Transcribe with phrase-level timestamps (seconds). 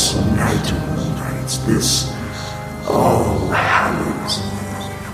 [0.00, 0.64] this night
[1.66, 2.10] this
[2.88, 4.40] All Hallows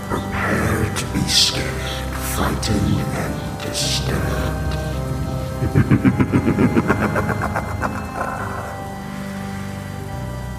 [0.09, 4.75] prepare to be scared, frightened, and disturbed.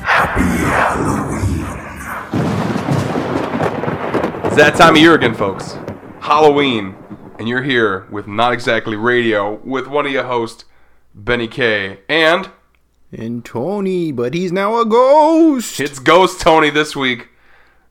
[0.03, 1.65] Happy Halloween.
[4.45, 5.77] It's that time of year again, folks.
[6.19, 6.95] Halloween.
[7.39, 10.65] And you're here with Not Exactly Radio with one of your hosts,
[11.15, 11.99] Benny K.
[12.09, 12.49] And
[13.11, 15.79] And Tony, but he's now a ghost.
[15.79, 17.29] it's Ghost Tony this week.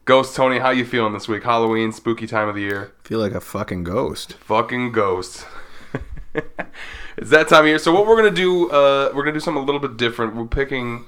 [0.04, 1.42] Ghost Tony, how you feeling this week?
[1.42, 2.92] Halloween, spooky time of the year.
[3.02, 4.34] feel like a fucking ghost.
[4.34, 5.46] Fucking ghost.
[6.34, 7.78] it's that time of year.
[7.78, 10.36] So what we're gonna do, uh, we're gonna do something a little bit different.
[10.36, 11.06] We're picking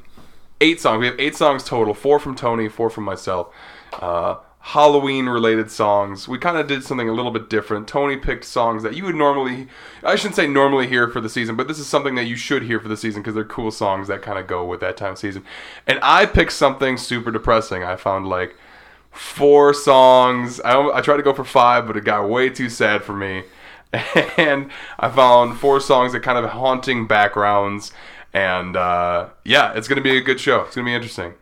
[0.62, 1.00] eight songs.
[1.00, 1.93] We have eight songs total.
[1.93, 3.55] Four from Tony, four from myself.
[3.93, 4.37] Uh,
[4.73, 6.29] Halloween related songs.
[6.29, 7.89] We kind of did something a little bit different.
[7.89, 9.67] Tony picked songs that you would normally,
[10.03, 12.65] I shouldn't say normally hear for the season, but this is something that you should
[12.65, 15.13] hear for the season because they're cool songs that kind of go with that time
[15.13, 15.43] of season.
[15.87, 17.83] And I picked something super depressing.
[17.83, 18.57] I found like
[19.11, 20.61] four songs.
[20.61, 23.45] I, I tried to go for five, but it got way too sad for me.
[24.37, 27.91] And I found four songs that kind of haunting backgrounds.
[28.35, 30.61] And uh, yeah, it's going to be a good show.
[30.61, 31.33] It's going to be interesting.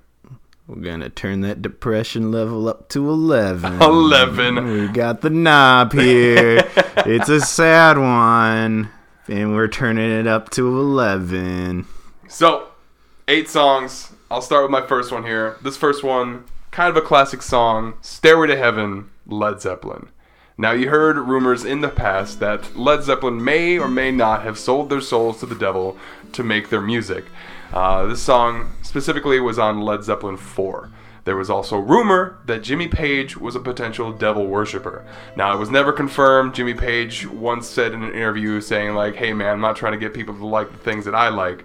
[0.66, 3.74] We're gonna turn that depression level up to 11.
[3.80, 4.64] 11.
[4.64, 6.64] We got the knob here.
[7.06, 8.90] it's a sad one.
[9.28, 11.86] And we're turning it up to 11.
[12.28, 12.68] So,
[13.28, 14.12] eight songs.
[14.28, 15.56] I'll start with my first one here.
[15.62, 20.08] This first one, kind of a classic song Stairway to Heaven, Led Zeppelin.
[20.58, 24.58] Now, you heard rumors in the past that Led Zeppelin may or may not have
[24.58, 25.96] sold their souls to the devil
[26.32, 27.26] to make their music.
[27.72, 30.90] Uh, this song specifically was on Led Zeppelin 4.
[31.24, 35.04] There was also rumor that Jimmy Page was a potential devil worshiper.
[35.36, 36.54] Now, it was never confirmed.
[36.54, 39.98] Jimmy Page once said in an interview saying, like, hey man, I'm not trying to
[39.98, 41.64] get people to like the things that I like.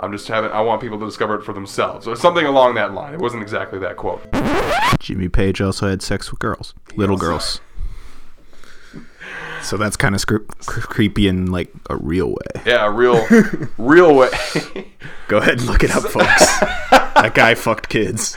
[0.00, 2.06] I'm just having, I want people to discover it for themselves.
[2.08, 3.14] Or something along that line.
[3.14, 4.20] It wasn't exactly that quote.
[4.98, 6.74] Jimmy Page also had sex with girls.
[6.96, 7.60] Little also- girls.
[9.66, 12.62] So that's kind of creepy in like a real way.
[12.64, 13.26] Yeah, a real,
[13.78, 14.28] real way.
[15.28, 16.46] Go ahead and look it up, folks.
[16.90, 18.36] that guy fucked kids.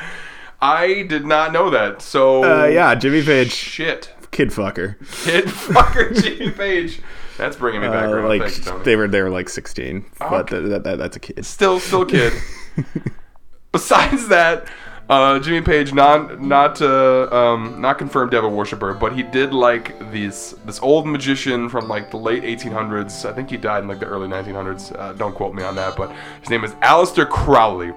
[0.62, 2.02] I did not know that.
[2.02, 4.12] So, Uh, yeah, Jimmy Page, shit.
[4.32, 4.96] kid fucker.
[5.24, 7.00] Kid fucker Jimmy Page.
[7.38, 10.68] That's bringing me back Uh, like Thanks, they were they were like 16, but Okay.
[10.68, 11.46] that, that, that's a kid.
[11.46, 12.34] still still kid.
[13.72, 14.68] Besides that,
[15.10, 20.12] uh, Jimmy Page not not uh, um, not confirmed devil worshiper, but he did like
[20.12, 23.28] these this old magician from like the late 1800s.
[23.28, 24.98] I think he died in like the early 1900s.
[24.98, 26.12] Uh, don't quote me on that, but
[26.42, 27.92] his name is Aleister Crowley.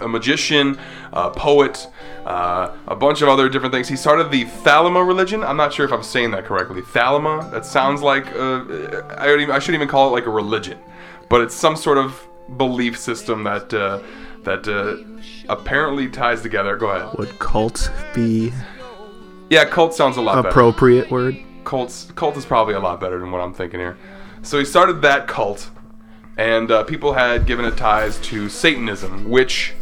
[0.00, 0.76] A magician,
[1.12, 1.86] a poet,
[2.26, 3.86] uh, a bunch of other different things.
[3.86, 5.44] He started the Thalama religion.
[5.44, 6.82] I'm not sure if I'm saying that correctly.
[6.82, 7.48] Thalama.
[7.52, 10.80] That sounds like uh, I, even, I shouldn't even call it like a religion,
[11.28, 14.00] but it's some sort of belief system that uh,
[14.44, 14.96] that uh,
[15.48, 16.76] apparently ties together.
[16.76, 17.16] Go ahead.
[17.18, 18.52] Would cult be
[19.50, 20.48] Yeah, cult sounds a lot better.
[20.48, 21.36] appropriate word?
[21.64, 23.96] Cult's cult is probably a lot better than what I'm thinking here.
[24.42, 25.70] So he started that cult,
[26.36, 29.72] and uh, people had given it ties to Satanism, which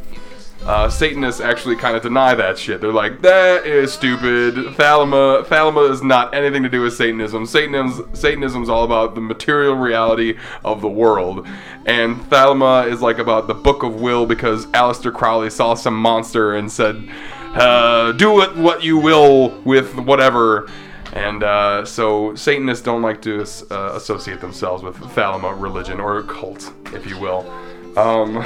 [0.66, 2.80] uh, Satanists actually kind of deny that shit.
[2.80, 4.54] They're like, that is stupid.
[4.76, 7.46] Thalama, Thalama is not anything to do with Satanism.
[7.46, 11.46] Satanism, is all about the material reality of the world,
[11.86, 16.54] and Thalama is like about the Book of Will because Aleister Crowley saw some monster
[16.54, 17.08] and said,
[17.54, 20.68] uh, "Do it what you will with whatever."
[21.12, 26.72] And uh, so Satanists don't like to uh, associate themselves with Thalama religion or cult,
[26.92, 27.50] if you will.
[27.98, 28.44] Um,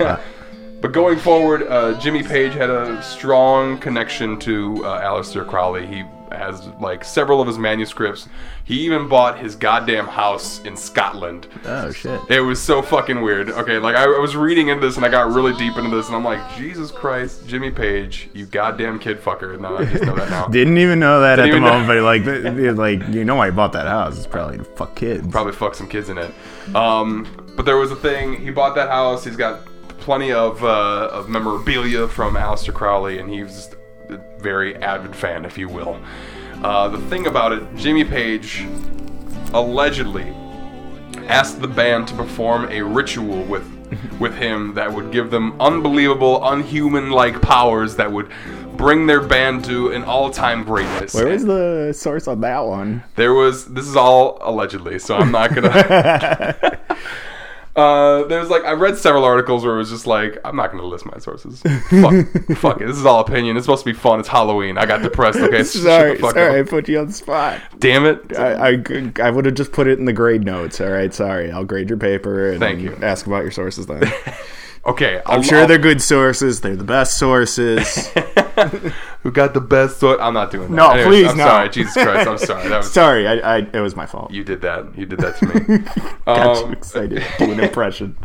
[0.86, 5.84] but going forward, uh, Jimmy Page had a strong connection to uh, Aleister Crowley.
[5.84, 8.28] He has like several of his manuscripts.
[8.62, 11.48] He even bought his goddamn house in Scotland.
[11.64, 12.20] Oh shit.
[12.30, 13.50] It was so fucking weird.
[13.50, 16.06] Okay, like I, I was reading into this and I got really deep into this
[16.06, 19.58] and I'm like, Jesus Christ, Jimmy Page, you goddamn kid fucker.
[19.58, 20.46] No, I just know that now.
[20.50, 23.34] Didn't even know that Didn't at the even know- moment, but like, like you know,
[23.34, 24.18] why he bought that house.
[24.18, 25.26] It's probably to fuck kids.
[25.26, 26.32] probably fuck some kids in it.
[26.76, 27.26] Um,
[27.56, 28.36] but there was a thing.
[28.40, 29.24] He bought that house.
[29.24, 29.65] He's got
[30.06, 33.74] plenty of uh, of memorabilia from Aleister Crowley, and he was
[34.08, 36.00] a very avid fan, if you will.
[36.62, 38.64] Uh, the thing about it, Jimmy Page
[39.52, 40.32] allegedly
[41.26, 43.66] asked the band to perform a ritual with
[44.20, 48.30] with him that would give them unbelievable, unhuman-like powers that would
[48.76, 51.14] bring their band to an all-time greatness.
[51.14, 53.02] Where is the source on that one?
[53.16, 53.66] There was.
[53.66, 56.78] This is all allegedly, so I'm not gonna.
[57.76, 60.84] uh, there's like I read several articles where it was just like I'm not gonna
[60.84, 61.60] list my sources.
[61.60, 62.26] fuck,
[62.56, 62.86] fuck it.
[62.86, 63.56] This is all opinion.
[63.56, 64.18] It's supposed to be fun.
[64.18, 64.78] It's Halloween.
[64.78, 65.38] I got depressed.
[65.38, 67.60] Okay, sorry, sorry, I put you on the spot.
[67.78, 68.36] Damn it.
[68.36, 70.80] I, I, I would have just put it in the grade notes.
[70.80, 71.50] All right, sorry.
[71.52, 72.96] I'll grade your paper and Thank you.
[73.02, 74.02] ask about your sources then.
[74.86, 76.60] Okay, I'm sure they're good sources.
[76.60, 78.06] They're the best sources.
[79.22, 79.98] who got the best.
[79.98, 80.76] So I'm not doing that.
[80.96, 81.44] No, please, I'm no.
[81.44, 81.68] sorry.
[81.70, 82.68] Jesus Christ, I'm sorry.
[82.68, 84.30] That was Sorry, I, I it was my fault.
[84.30, 84.96] you did that.
[84.96, 85.78] You did that to me.
[86.26, 87.24] Got Um, you excited.
[87.38, 88.16] Do an impression.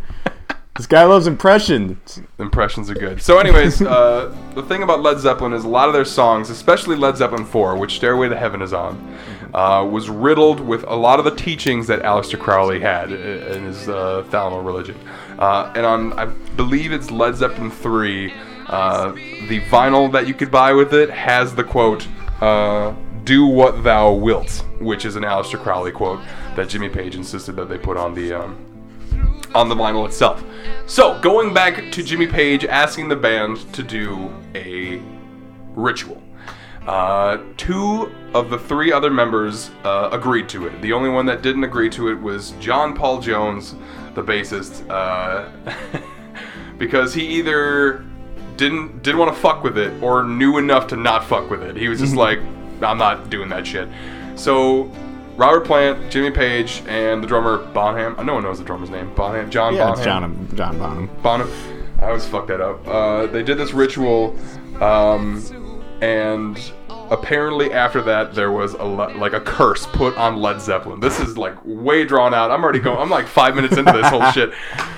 [0.78, 2.22] this guy loves impressions.
[2.38, 3.22] impressions are good.
[3.22, 6.96] So, anyways, uh, the thing about Led Zeppelin is a lot of their songs, especially
[6.96, 9.18] Led Zeppelin 4, which Stairway to Heaven is on,
[9.54, 13.90] uh, was riddled with a lot of the teachings that Aleister Crowley had in his
[13.90, 14.24] uh,
[14.64, 14.98] religion.
[15.38, 18.34] Uh, and on, I believe it's Led Zeppelin 3,
[18.68, 22.08] uh, the vinyl that you could buy with it has the quote,
[22.42, 22.94] uh,
[23.24, 26.20] do what thou wilt, which is an Aleister Crowley quote
[26.56, 28.66] that Jimmy Page insisted that they put on the um,
[29.54, 30.44] on the vinyl itself.
[30.86, 35.02] So, going back to Jimmy Page asking the band to do a
[35.76, 36.22] ritual.
[36.88, 40.82] Uh, two of the three other members uh, agreed to it.
[40.82, 43.76] The only one that didn't agree to it was John Paul Jones,
[44.16, 45.50] the bassist, uh,
[46.78, 48.04] because he either
[48.58, 51.76] didn't didn't want to fuck with it or knew enough to not fuck with it.
[51.76, 52.40] He was just like,
[52.82, 53.88] I'm not doing that shit.
[54.36, 54.92] So
[55.38, 58.16] Robert Plant, Jimmy Page, and the drummer Bonham.
[58.18, 59.14] Uh, no one knows the drummer's name.
[59.14, 60.04] Bonham, John Yeah, Bonham.
[60.04, 61.10] John John Bonham.
[61.22, 61.50] Bonham.
[62.02, 62.86] I always fuck that up.
[62.88, 64.36] Uh, they did this ritual,
[64.82, 65.40] um,
[66.02, 66.60] and
[66.90, 71.00] apparently after that there was a le- like a curse put on Led Zeppelin.
[71.00, 72.52] This is like way drawn out.
[72.52, 72.98] I'm already going.
[72.98, 74.52] I'm like five minutes into this whole shit.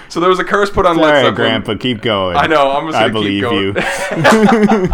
[0.09, 1.35] So there was a curse put on All Led right, Zeppelin.
[1.35, 2.37] Grandpa, keep going.
[2.37, 2.71] I know.
[2.71, 3.75] I'm just I believe going.
[3.75, 3.75] you.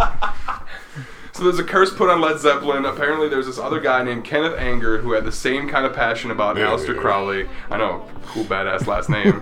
[1.32, 2.84] So there's a curse put on Led Zeppelin.
[2.84, 6.30] Apparently, there's this other guy named Kenneth Anger who had the same kind of passion
[6.30, 7.48] about Aleister Crowley.
[7.70, 9.32] I know, cool badass last name.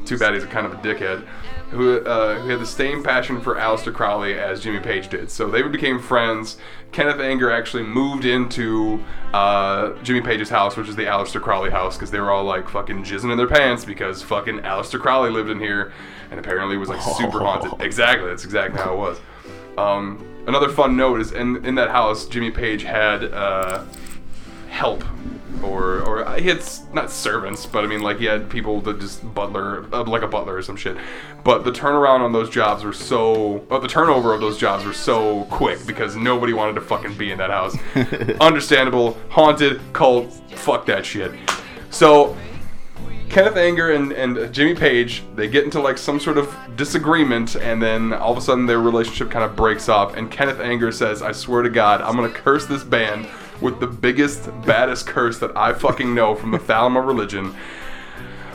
[0.04, 1.24] Too bad he's kind of a dickhead.
[1.74, 5.28] Who, uh, who had the same passion for Aleister Crowley as Jimmy Page did.
[5.28, 6.56] So they became friends.
[6.92, 11.96] Kenneth Anger actually moved into uh, Jimmy Page's house, which is the Aleister Crowley house,
[11.96, 15.50] because they were all like fucking jizzing in their pants because fucking Aleister Crowley lived
[15.50, 15.92] in here,
[16.30, 17.72] and apparently was like super haunted.
[17.80, 19.20] Exactly, that's exactly how it was.
[19.76, 23.84] Um, another fun note is in in that house, Jimmy Page had uh,
[24.68, 25.02] help,
[25.64, 26.62] or or he had
[26.92, 30.28] not servants, but I mean like he had people that just butler, uh, like a
[30.28, 30.96] butler or some shit.
[31.42, 34.92] But the turnaround on those jobs were so, uh, the turnover of those jobs were
[34.92, 37.76] so quick because nobody wanted to fucking be in that house.
[38.40, 41.32] Understandable, haunted, cult, fuck that shit.
[41.90, 42.36] So
[43.28, 47.82] Kenneth Anger and, and Jimmy Page, they get into like some sort of disagreement, and
[47.82, 50.16] then all of a sudden their relationship kind of breaks off.
[50.16, 53.26] And Kenneth Anger says, I swear to God, I'm gonna curse this band
[53.60, 57.54] with the biggest, baddest curse that I fucking know from the Thalama religion.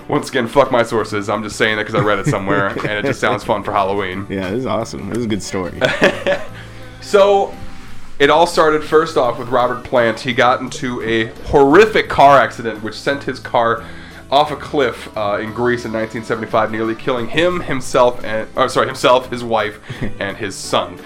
[0.07, 1.29] Once again, fuck my sources.
[1.29, 3.71] I'm just saying that because I read it somewhere, and it just sounds fun for
[3.71, 4.25] Halloween.
[4.29, 5.09] yeah, this is awesome.
[5.09, 5.79] This is a good story.
[7.01, 7.55] So,
[8.19, 10.19] it all started first off with Robert Plant.
[10.19, 13.83] He got into a horrific car accident which sent his car
[14.29, 18.87] off a cliff uh, in Greece in 1975, nearly killing him, himself, and oh, sorry,
[18.87, 19.79] himself, his wife,
[20.19, 20.99] and his son.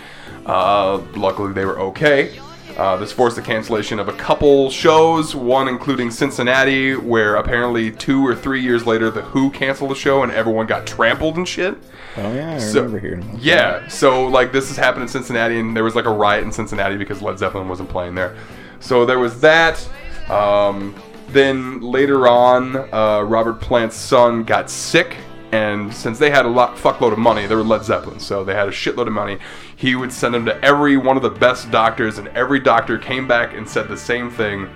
[0.45, 2.37] Uh, luckily, they were okay.
[2.77, 8.25] Uh, this forced the cancellation of a couple shows, one including Cincinnati, where apparently two
[8.25, 11.77] or three years later, The Who canceled the show and everyone got trampled and shit.
[12.17, 13.41] oh yeah, I So- remember hearing about that.
[13.43, 16.51] Yeah, so like this has happened in Cincinnati, and there was like a riot in
[16.51, 18.35] Cincinnati because Led Zeppelin wasn't playing there.
[18.79, 19.87] So there was that.
[20.29, 20.95] Um,
[21.29, 25.15] then later on, uh, Robert Plant's son got sick,
[25.53, 28.55] and since they had a lot fuckload of money, they were Led Zeppelin, so they
[28.55, 29.37] had a shitload of money.
[29.75, 33.27] He would send them to every one of the best doctors, and every doctor came
[33.27, 34.67] back and said the same thing: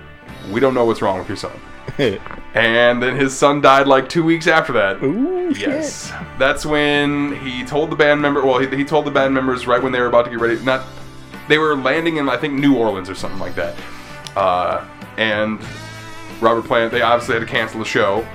[0.52, 1.52] "We don't know what's wrong with your son."
[2.54, 5.02] And then his son died like two weeks after that.
[5.02, 5.68] Ooh, shit.
[5.68, 8.44] Yes, that's when he told the band member.
[8.44, 10.60] Well, he, he told the band members right when they were about to get ready.
[10.64, 10.84] Not,
[11.48, 13.76] they were landing in I think New Orleans or something like that.
[14.36, 14.84] Uh,
[15.18, 15.60] and
[16.40, 18.26] Robert Plant, they obviously had to cancel the show.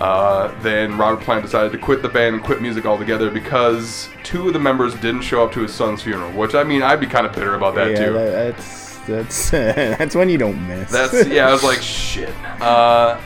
[0.00, 4.46] Uh, then Robert Plant decided to quit the band and quit music altogether because two
[4.46, 6.30] of the members didn't show up to his son's funeral.
[6.32, 8.12] Which I mean, I'd be kind of bitter about that yeah, too.
[8.12, 9.50] that, that's that's
[9.98, 10.90] that's when you don't miss.
[10.90, 11.48] That's yeah.
[11.48, 12.34] I was like, shit.
[12.60, 13.20] Uh,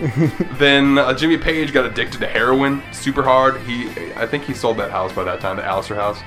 [0.52, 3.60] then uh, Jimmy Page got addicted to heroin super hard.
[3.62, 6.20] He, I think he sold that house by that time, the Aleister house.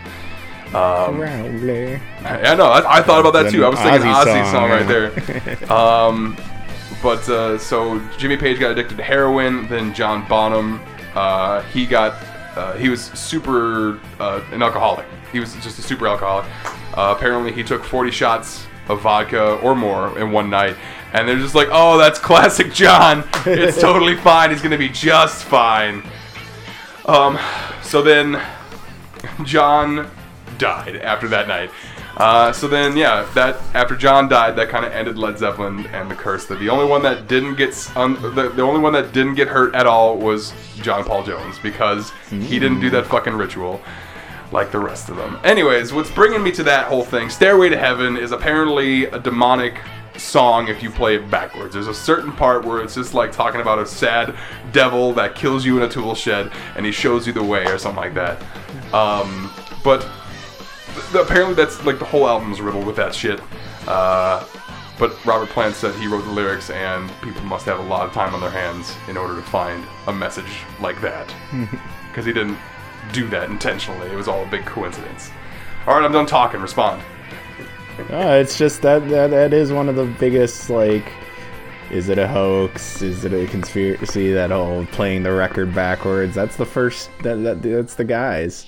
[0.73, 2.01] Um, Rowley.
[2.23, 2.65] I know.
[2.65, 3.63] I, I thought about that too.
[3.63, 5.71] I was thinking Ozzy Ozzy song, song, right there.
[5.71, 6.37] Um,
[7.01, 9.67] but uh, so Jimmy Page got addicted to heroin.
[9.67, 10.81] Then John Bonham,
[11.13, 12.13] uh, he got,
[12.55, 15.05] uh, he was super uh, an alcoholic.
[15.31, 16.45] He was just a super alcoholic.
[16.97, 20.75] Uh, apparently, he took 40 shots of vodka or more in one night.
[21.13, 23.23] And they're just like, oh, that's classic John.
[23.45, 24.51] It's totally fine.
[24.51, 26.03] He's gonna be just fine.
[27.05, 27.39] Um,
[27.81, 28.41] so then
[29.43, 30.09] John
[30.57, 31.69] died after that night.
[32.17, 36.09] Uh, so then, yeah, that after John died, that kind of ended Led Zeppelin and
[36.09, 36.45] the curse.
[36.45, 39.47] That the only one that didn't get un- the, the only one that didn't get
[39.47, 43.81] hurt at all was John Paul Jones because he didn't do that fucking ritual
[44.51, 45.39] like the rest of them.
[45.43, 47.29] Anyways, what's bringing me to that whole thing?
[47.29, 49.81] Stairway to Heaven is apparently a demonic
[50.17, 51.73] song if you play it backwards.
[51.73, 54.35] There's a certain part where it's just like talking about a sad
[54.71, 57.77] devil that kills you in a tool shed and he shows you the way or
[57.77, 58.41] something like that.
[58.93, 59.51] Um,
[59.83, 60.07] but
[61.13, 63.39] apparently that's like the whole album's riddled with that shit.
[63.87, 64.45] Uh,
[64.97, 68.13] but Robert Plant said he wrote the lyrics, and people must have a lot of
[68.13, 71.33] time on their hands in order to find a message like that.
[72.09, 72.57] Because he didn't
[73.11, 74.09] do that intentionally.
[74.09, 75.31] It was all a big coincidence.
[75.85, 76.61] All right, I'm done talking.
[76.61, 77.03] Respond.
[78.09, 81.11] Oh, it's just that, that that is one of the biggest like
[81.91, 83.01] is it a hoax?
[83.01, 84.31] Is it a conspiracy?
[84.31, 86.33] That whole playing the record backwards.
[86.33, 88.67] That's the first that, that that's the guys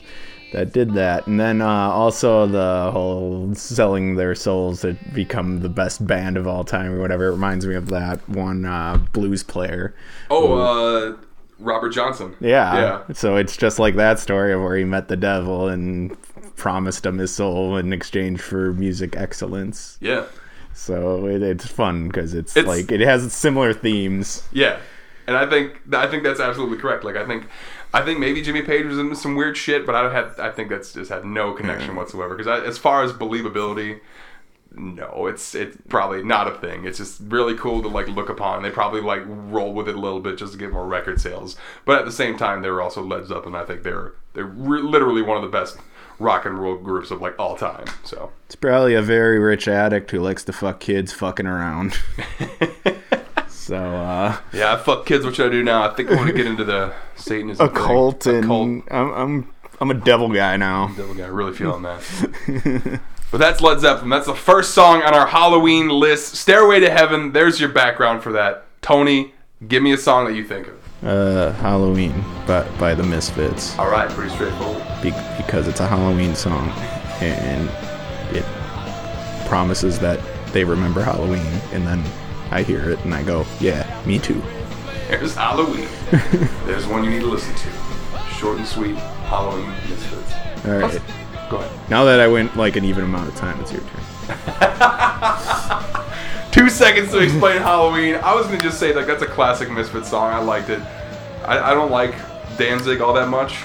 [0.53, 1.27] that did that.
[1.27, 6.47] And then uh, also the whole selling their souls to become the best band of
[6.47, 7.27] all time or whatever.
[7.27, 9.93] It reminds me of that one uh, blues player.
[10.29, 11.17] Oh, uh,
[11.59, 12.35] Robert Johnson.
[12.39, 12.75] Yeah.
[13.07, 13.13] Yeah.
[13.13, 16.15] So it's just like that story of where he met the devil and
[16.55, 19.97] promised him his soul in exchange for music excellence.
[20.01, 20.25] Yeah.
[20.73, 24.47] So it, it's fun because it's, It's- like it has similar themes.
[24.51, 24.79] Yeah,
[25.25, 27.03] and I think I think that's absolutely correct.
[27.03, 27.47] Like I think
[27.93, 30.69] I think maybe Jimmy Page was into some weird shit, but I had I think
[30.69, 32.35] that's just had no connection whatsoever.
[32.35, 33.99] Because as far as believability,
[34.75, 36.85] no, it's it's probably not a thing.
[36.85, 38.61] It's just really cool to like look upon.
[38.63, 41.55] They probably like roll with it a little bit just to get more record sales.
[41.85, 43.55] But at the same time, they were also Led Zeppelin.
[43.55, 45.77] I think they're they're re- literally one of the best
[46.19, 47.85] rock and roll groups of like all time.
[48.03, 51.97] So It's probably a very rich addict who likes to fuck kids fucking around.
[53.67, 55.25] so uh yeah, I fuck kids.
[55.25, 55.89] What should I do now?
[55.89, 57.77] I think I want to get into the Satanism a thing.
[57.77, 58.83] cult and Occult.
[58.91, 60.87] I'm I'm I'm a devil guy now.
[60.95, 62.99] Devil guy, really feeling that.
[63.31, 64.09] but that's Led Zeppelin.
[64.09, 66.35] That's the first song on our Halloween list.
[66.35, 67.31] Stairway to Heaven.
[67.33, 68.63] There's your background for that.
[68.81, 69.33] Tony,
[69.67, 70.73] give me a song that you think of.
[71.05, 73.77] Uh Halloween by by the Misfits.
[73.77, 74.81] All right, pretty straightforward.
[75.03, 76.69] be- because it's a Halloween song
[77.21, 77.69] and
[78.35, 78.45] it
[79.47, 80.19] promises that
[80.53, 82.03] they remember Halloween and then
[82.51, 84.41] I hear it and I go, yeah, me too.
[85.07, 85.87] There's Halloween.
[86.65, 87.69] There's one you need to listen to.
[88.39, 88.95] Short and sweet.
[88.95, 90.33] Halloween Misfits.
[90.65, 91.01] All right.
[91.49, 91.89] Go ahead.
[91.89, 94.03] Now that I went like an even amount of time, it's your turn.
[96.51, 98.15] Two seconds to explain Halloween.
[98.15, 100.33] I was gonna just say like that's a classic Misfits song.
[100.33, 100.79] I liked it.
[101.45, 102.15] I, I don't like
[102.57, 103.55] Danzig all that much,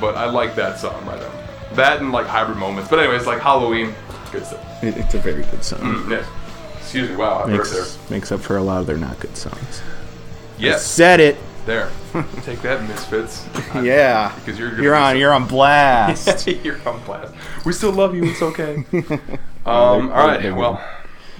[0.00, 1.32] but I like that song by them.
[1.74, 2.88] That and like Hybrid Moments.
[2.88, 3.94] But anyways, like Halloween,
[4.32, 4.82] good stuff.
[4.82, 5.80] It- It's a very good song.
[5.80, 6.26] Mm, yes.
[6.86, 7.16] Excuse me.
[7.16, 7.46] Wow, I.
[7.48, 9.82] Makes, makes up for a lot of their not good songs.
[10.56, 10.86] Yes.
[10.86, 11.36] Said it.
[11.66, 11.90] There.
[12.42, 13.44] Take that, Misfits.
[13.74, 14.32] Yeah.
[14.36, 15.18] Because you're You're on.
[15.18, 16.46] You're on blast.
[16.64, 17.34] you're on blast.
[17.64, 18.24] We still love you.
[18.26, 18.84] It's okay.
[19.66, 20.12] um.
[20.12, 20.54] All right.
[20.54, 20.80] Well,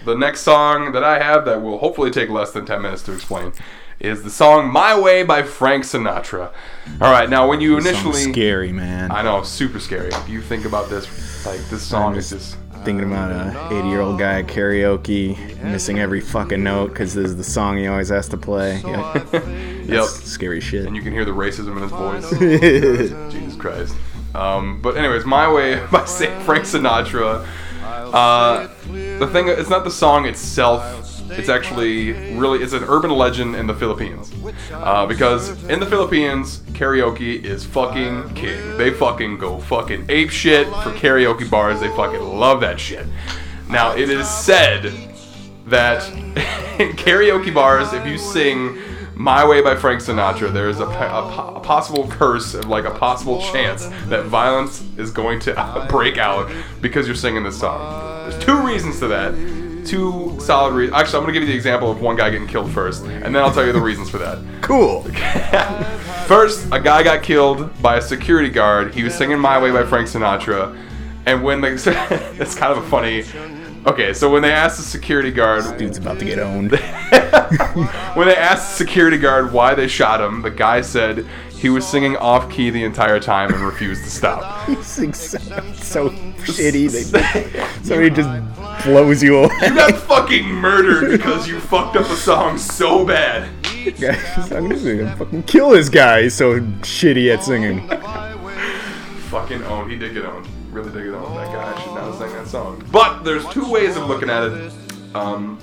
[0.05, 3.13] the next song that I have that will hopefully take less than ten minutes to
[3.13, 3.53] explain
[4.01, 6.53] is the song "My Way" by Frank Sinatra.
[7.01, 7.31] All right.
[7.31, 9.13] Now, when you initially, scary, man.
[9.13, 10.09] I know, super scary.
[10.09, 12.57] If you think about this, like this song is just.
[12.85, 17.27] Thinking about a 80 year old guy at karaoke, missing every fucking note because this
[17.27, 18.81] is the song he always has to play.
[18.85, 19.63] Yeah.
[19.87, 20.05] Yep.
[20.07, 20.85] Scary shit.
[20.85, 23.31] And you can hear the racism in his voice.
[23.33, 23.95] Jesus Christ.
[24.35, 27.47] Um, but anyways, "My Way" by Frank Sinatra.
[27.85, 28.69] Uh,
[29.19, 31.16] the thing, it's not the song itself.
[31.31, 34.33] It's actually really, it's an urban legend in the Philippines.
[34.73, 38.77] Uh, because in the Philippines, karaoke is fucking king.
[38.77, 41.81] They fucking go fucking ape shit for karaoke bars.
[41.81, 43.07] They fucking love that shit.
[43.69, 44.93] Now, it is said
[45.67, 46.35] that in
[46.97, 48.79] karaoke bars, if you sing
[49.15, 52.93] "My Way" by Frank Sinatra, there is a, a, a possible curse, of, like a
[52.93, 58.29] possible chance that violence is going to break out because you're singing this song.
[58.29, 59.66] There's two reasons to that.
[59.87, 61.01] Two solid reasons.
[61.01, 63.37] Actually, I'm gonna give you the example of one guy getting killed first, and then
[63.37, 64.39] I'll tell you the reasons for that.
[64.63, 65.03] cool.
[66.27, 68.93] First, a guy got killed by a security guard.
[68.93, 70.77] He was singing "My Way" by Frank Sinatra,
[71.25, 73.25] and when they, it's kind of a funny.
[73.87, 76.73] Okay, so when they asked the security guard, Dude's about to get owned.
[76.73, 81.25] when they asked the security guard why they shot him, the guy said
[81.57, 84.69] he was singing off key the entire time and refused to stop.
[84.69, 85.39] He Sings so,
[85.75, 86.91] so shitty.
[86.91, 89.55] They, somebody just blows you away.
[89.63, 93.49] You got fucking murdered because you fucked up a song so bad.
[94.01, 96.23] Guys, I'm gonna fucking kill this guy.
[96.23, 97.89] He's so shitty at singing.
[99.29, 99.91] Fucking owned.
[99.93, 100.49] He did get owned.
[100.73, 101.37] Really did get owned.
[101.37, 102.85] That guy should not have sang that song.
[102.91, 104.73] But there's two ways of looking at it.
[105.15, 105.59] Um,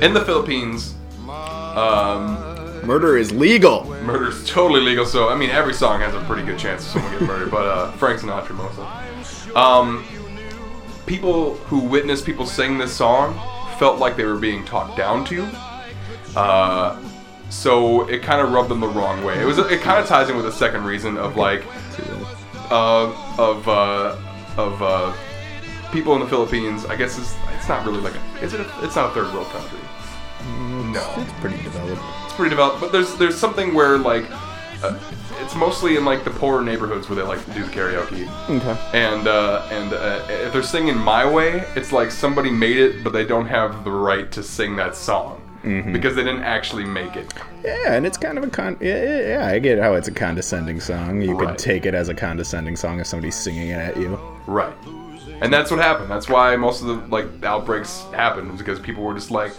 [0.00, 0.94] in the Philippines,
[1.28, 2.51] um,
[2.84, 3.84] Murder is legal.
[4.02, 5.06] murder's totally legal.
[5.06, 7.50] So I mean, every song has a pretty good chance of someone getting murdered.
[7.50, 9.54] But uh, Frank Sinatra mostly.
[9.54, 10.04] Um,
[11.06, 13.34] people who witnessed people sing this song
[13.78, 15.44] felt like they were being talked down to.
[16.36, 17.00] Uh,
[17.50, 19.40] so it kind of rubbed them the wrong way.
[19.40, 21.64] It was it kind of ties in with the second reason of like
[22.70, 24.16] uh, of uh,
[24.56, 25.12] of uh,
[25.92, 26.84] people in the Philippines.
[26.86, 28.60] I guess it's it's not really like a, is it?
[28.60, 29.78] A, it's not a third world country.
[30.92, 32.02] No, It's pretty developed.
[32.32, 34.24] It's pretty developed, but there's there's something where like
[34.82, 34.98] uh,
[35.40, 38.26] it's mostly in like the poorer neighborhoods where they like to do the karaoke.
[38.48, 38.98] Okay.
[38.98, 43.12] And uh, and uh, if they're singing "My Way," it's like somebody made it, but
[43.12, 45.40] they don't have the right to sing that song
[45.92, 47.32] because they didn't actually make it.
[47.62, 48.76] Yeah, and it's kind of a con.
[48.80, 51.20] Yeah, yeah, yeah, I get how it's a condescending song.
[51.20, 51.48] You Right.
[51.50, 54.18] could take it as a condescending song if somebody's singing it at you.
[54.46, 54.72] Right.
[55.40, 56.10] And that's what happened.
[56.10, 59.52] That's why most of the like outbreaks happened was because people were just like,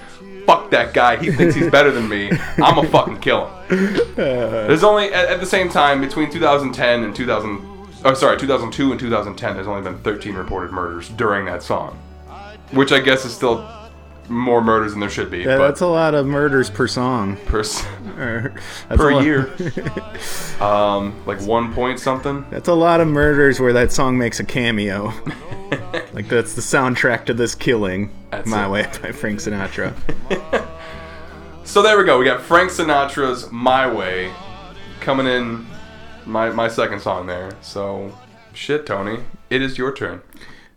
[0.46, 1.18] "Fuck that guy.
[1.18, 2.30] He thinks he's better than me.
[2.58, 7.16] I'm gonna fucking kill him." There's only at, at the same time between 2010 and
[7.16, 7.70] 2000.
[8.06, 9.56] Oh, sorry, 2002 and 2010.
[9.56, 11.98] There's only been 13 reported murders during that song,
[12.72, 13.68] which I guess is still
[14.30, 15.40] more murders than there should be.
[15.40, 17.38] Yeah, but that's a lot of murders per song.
[17.46, 17.64] per,
[18.18, 18.54] Or-
[18.90, 19.50] per year,
[20.60, 22.46] um, like one point something.
[22.50, 25.14] That's a lot of murders where that song makes a cameo.
[26.14, 28.12] Like that's the soundtrack to this killing.
[28.32, 28.70] That's My it.
[28.70, 29.94] Way by Frank Sinatra.
[31.66, 32.20] So there we go.
[32.20, 34.34] We got Frank Sinatra's "My Way"
[35.00, 35.66] coming in.
[36.26, 37.52] My my second song there.
[37.62, 38.16] So
[38.54, 39.24] shit, Tony.
[39.50, 40.22] It is your turn.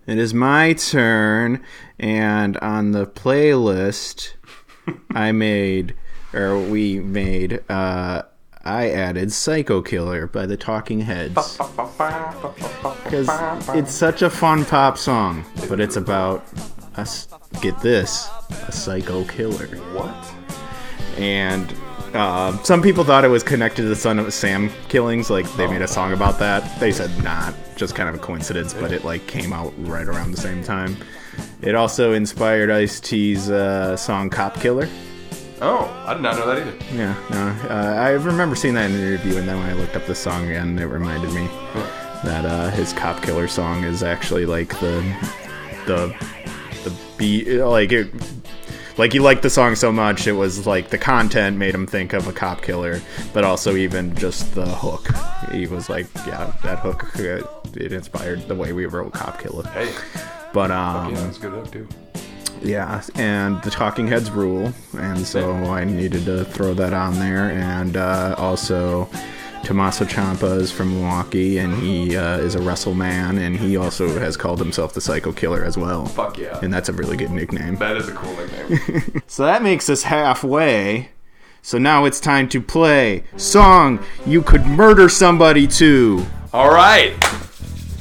[0.07, 1.63] It is my turn,
[1.99, 4.35] and on the playlist,
[5.11, 5.95] I made,
[6.33, 8.23] or we made, uh,
[8.67, 11.57] I added Psycho Killer by the Talking Heads.
[13.05, 13.29] Because
[13.77, 16.45] it's such a fun pop song, but it's about
[16.97, 17.29] us,
[17.63, 18.29] get this,
[18.67, 19.69] a psycho killer.
[19.95, 20.35] What?
[21.17, 21.73] And
[22.13, 25.69] uh, some people thought it was connected to the Son of Sam killings, like they
[25.69, 26.81] made a song about that.
[26.81, 30.33] They said not, just kind of a coincidence, but it like came out right around
[30.33, 30.97] the same time.
[31.63, 34.89] It also inspired Ice T's uh, song "Cop Killer."
[35.61, 36.77] Oh, I did not know that either.
[36.95, 39.97] Yeah, no, uh, I remember seeing that in an interview, and then when I looked
[39.97, 41.47] up the song again, it reminded me
[42.25, 45.01] that uh, his "Cop Killer" song is actually like the
[45.87, 46.15] the
[46.85, 48.09] the beat, like it.
[48.99, 52.15] Like he liked the song so much, it was like the content made him think
[52.15, 53.03] of a cop killer,
[53.35, 55.07] but also even just the hook.
[55.53, 59.65] He was like, yeah, that hook, uh, it inspired the way we wrote Cop Killer.
[59.69, 59.93] Hey,
[60.55, 61.87] But um, yeah, that's good up too.
[62.63, 67.51] Yeah, and the Talking Heads rule, and so I needed to throw that on there.
[67.51, 69.09] And uh, also,
[69.63, 74.19] Tommaso Ciampa is from Milwaukee, and he uh, is a wrestle man, and he also
[74.19, 76.07] has called himself the Psycho Killer as well.
[76.07, 76.61] Fuck yeah.
[76.63, 77.77] And that's a really good nickname.
[77.77, 79.23] That is a cool nickname.
[79.27, 81.11] So that makes us halfway.
[81.63, 86.25] So now it's time to play song you could murder somebody to.
[86.53, 87.13] All right.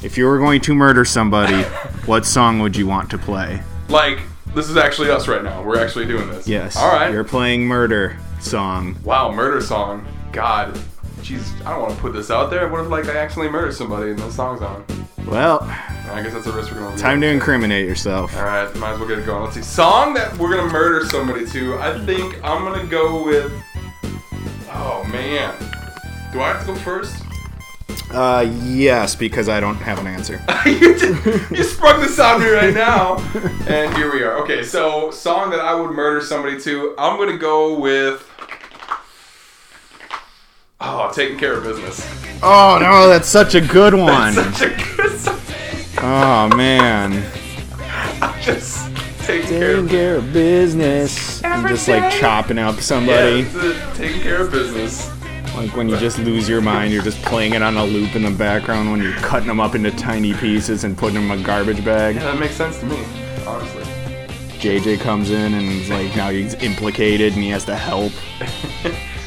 [0.04, 1.62] If you were going to murder somebody,
[2.06, 3.60] what song would you want to play?
[3.88, 4.20] Like
[4.56, 5.62] this is actually us right now.
[5.62, 6.48] We're actually doing this.
[6.48, 6.76] Yes.
[6.78, 7.12] All right.
[7.12, 8.96] You're playing murder song.
[9.04, 10.06] Wow, murder song.
[10.32, 10.74] God.
[11.18, 12.66] Jeez, I don't want to put this out there.
[12.68, 14.84] What if like I accidentally murder somebody and the song's on?
[15.26, 16.92] Well, I guess that's a risk we're gonna.
[16.92, 17.02] Lose.
[17.02, 18.34] Time to incriminate yourself.
[18.36, 19.42] All right, might as well get it going.
[19.44, 19.62] Let's see.
[19.62, 21.78] Song that we're gonna murder somebody to.
[21.78, 23.52] I think I'm gonna go with.
[24.70, 25.54] Oh man,
[26.32, 27.25] do I have to go first?
[28.10, 30.42] Uh, yes, because I don't have an answer.
[30.66, 33.16] you, just, you sprung this on me right now,
[33.68, 34.42] and here we are.
[34.42, 36.94] Okay, so song that I would murder somebody to.
[36.98, 38.28] I'm gonna go with.
[40.80, 42.04] Oh, taking care of business.
[42.42, 44.34] Oh no, that's such a good one.
[44.34, 45.40] Such a good song.
[45.98, 47.12] Oh man.
[48.42, 48.86] Just
[49.24, 51.42] taking care Taking of care of business.
[51.42, 53.42] And just like chopping up somebody.
[53.42, 53.94] that's it.
[53.96, 55.10] taking care of business.
[55.56, 58.22] Like when you just lose your mind, you're just playing it on a loop in
[58.22, 61.42] the background when you're cutting them up into tiny pieces and putting them in a
[61.42, 62.16] garbage bag.
[62.16, 63.02] Yeah, that makes sense to me,
[63.46, 63.82] honestly.
[64.60, 68.12] JJ comes in and like now he's implicated and he has to help.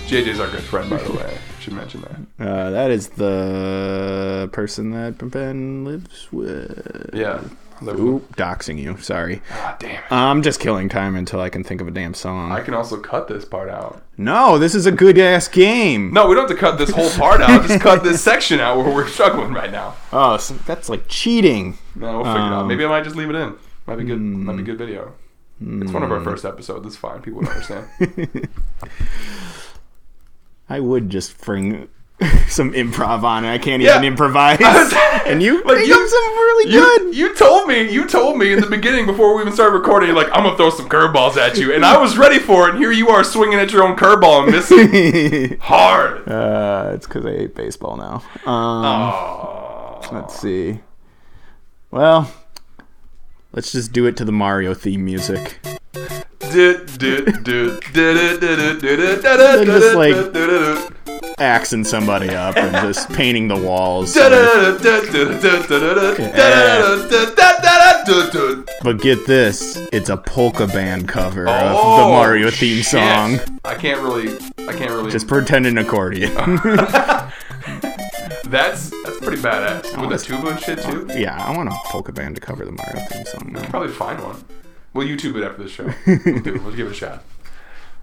[0.05, 1.37] JJ's our good friend, by the way.
[1.61, 2.47] Should mention that.
[2.47, 7.09] Uh, that is the person that Ben lives with.
[7.13, 7.41] Yeah.
[7.87, 8.97] Oop, doxing you.
[8.97, 9.41] Sorry.
[9.49, 10.11] God damn it.
[10.11, 12.51] I'm just killing time until I can think of a damn song.
[12.51, 14.01] I can also cut this part out.
[14.17, 16.11] No, this is a good ass game.
[16.13, 17.65] No, we don't have to cut this whole part out.
[17.67, 19.95] Just cut this section out where we're struggling right now.
[20.11, 21.77] Oh, so that's like cheating.
[21.95, 22.53] No, we'll figure it out.
[22.61, 23.55] Um, Maybe I might just leave it in.
[23.87, 24.19] Might be good.
[24.19, 25.13] Might be good video.
[25.61, 26.85] It's one of our first episodes.
[26.87, 27.21] It's fine.
[27.21, 27.87] People would understand.
[30.69, 31.89] I would just bring
[32.47, 33.49] some improv on it.
[33.53, 33.91] I can't Yeah.
[33.95, 34.59] even improvise.
[35.25, 37.15] and you Like, you- some really You, good.
[37.15, 40.27] you told me, you told me in the beginning before we even started recording, like,
[40.33, 42.91] I'm gonna throw some curveballs at you, and I was ready for it, and here
[42.91, 46.27] you are swinging at your own curveball and missing hard.
[46.27, 48.23] uh, it's because I hate baseball now.
[48.51, 50.15] Um.
[50.15, 50.79] Let's see.
[51.91, 52.31] Well,
[53.51, 55.59] Let's just do it to the Mario theme music.
[56.51, 56.99] Just
[59.65, 60.93] just, like-
[61.37, 64.13] Axing somebody up and just painting the walls.
[68.81, 73.39] But get this, it's a polka band cover of the oh, Mario theme song.
[73.63, 74.37] I can't really.
[74.67, 75.11] I can't really.
[75.11, 76.33] Just pretend an accordion.
[78.45, 81.07] that's that's pretty badass with the tuba and shit too.
[81.17, 83.51] yeah, I want a polka band to cover the Mario theme song.
[83.53, 83.65] man.
[83.69, 84.43] Probably find one.
[84.93, 85.85] We'll YouTube it after the show.
[86.07, 86.63] We'll, do it.
[86.63, 87.23] We'll give it a shot.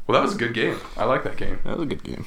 [0.07, 0.79] Well, that was a good game.
[0.97, 1.59] I like that game.
[1.65, 2.27] That was a good game.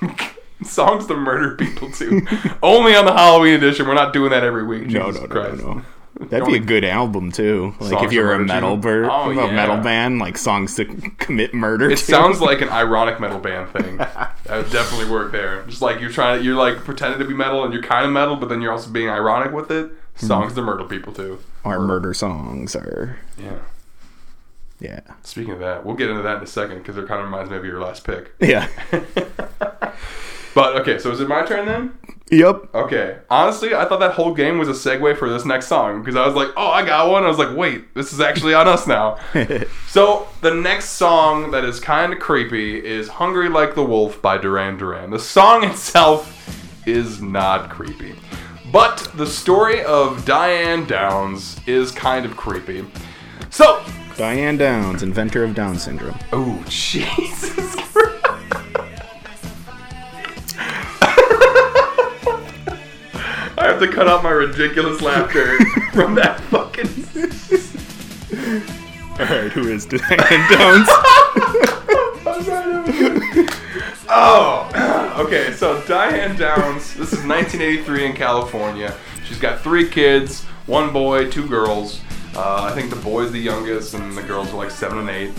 [0.64, 2.26] Songs to murder people to.
[2.62, 3.86] Only on the Halloween edition.
[3.86, 4.86] We're not doing that every week.
[4.88, 5.62] No, Jesus no, no, Christ.
[5.62, 5.82] no, no.
[6.30, 7.74] That'd be a good album to.
[7.78, 9.52] Like Songs if you're a metal bird, Oh, a yeah.
[9.52, 10.84] metal band, like songs to
[11.18, 11.88] commit murder.
[11.90, 12.04] It to.
[12.04, 13.98] sounds like an ironic metal band thing.
[13.98, 15.62] that would definitely work there.
[15.66, 18.10] Just like you're trying to, you're like pretending to be metal and you're kind of
[18.10, 19.92] metal, but then you're also being ironic with it.
[20.18, 20.26] Hmm.
[20.26, 21.38] Songs to murder people too.
[21.64, 23.18] our murder songs are.
[23.40, 23.58] Yeah.
[24.80, 27.26] Yeah, Speaking of that, we'll get into that in a second because it kind of
[27.26, 28.32] reminds me of your last pick.
[28.40, 28.68] yeah.
[30.58, 31.96] But okay, so is it my turn then?
[32.32, 32.68] yep.
[32.74, 33.18] Okay.
[33.30, 36.26] Honestly, I thought that whole game was a segue for this next song because I
[36.26, 37.22] was like, oh, I got one.
[37.22, 39.18] I was like, wait, this is actually on us now.
[39.86, 44.36] so the next song that is kind of creepy is "Hungry Like the Wolf" by
[44.36, 45.10] Duran Duran.
[45.10, 46.34] The song itself
[46.88, 48.16] is not creepy,
[48.72, 52.84] but the story of Diane Downs is kind of creepy.
[53.50, 53.80] So,
[54.18, 56.18] Diane Downs, inventor of Down syndrome.
[56.32, 57.78] oh Jesus Christ.
[63.56, 65.56] I have to cut out my ridiculous laughter
[65.92, 66.88] from that fucking.
[69.20, 70.88] All right, who is Diane Downs?
[74.08, 75.52] oh, okay.
[75.52, 76.94] So Diane Downs.
[76.94, 78.96] This is 1983 in California.
[79.24, 82.00] She's got three kids: one boy, two girls.
[82.38, 85.30] Uh, I think the boy's the youngest, and the girls are like seven and eight.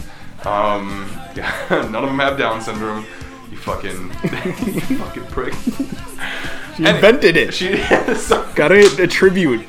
[0.45, 3.05] Um, yeah, none of them have Down syndrome.
[3.49, 3.91] You fucking,
[4.73, 5.53] you fucking prick.
[6.75, 7.53] She invented it.
[7.53, 7.77] She,
[8.15, 9.65] so, Gotta attribute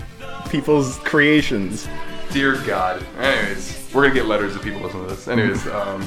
[0.51, 1.89] people's creations.
[2.33, 3.07] dear God.
[3.21, 5.29] Anyways, we're gonna get letters if people listen to this.
[5.29, 6.05] Anyways, um,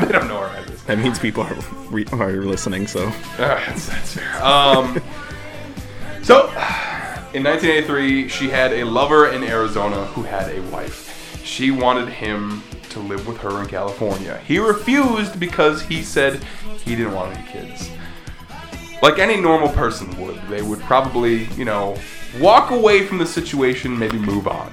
[0.00, 0.82] they don't know our address.
[0.82, 1.56] That means people are
[1.88, 2.88] re- are listening.
[2.88, 3.04] So
[3.38, 4.44] Alright, that's, that's fair.
[4.44, 5.00] Um,
[6.24, 6.50] so,
[7.34, 11.42] in 1983, she had a lover in Arizona who had a wife.
[11.44, 14.38] She wanted him to live with her in California.
[14.46, 16.42] He refused because he said
[16.84, 17.90] he didn't want any kids.
[19.02, 21.98] Like any normal person would, they would probably, you know,
[22.40, 24.72] walk away from the situation, maybe move on.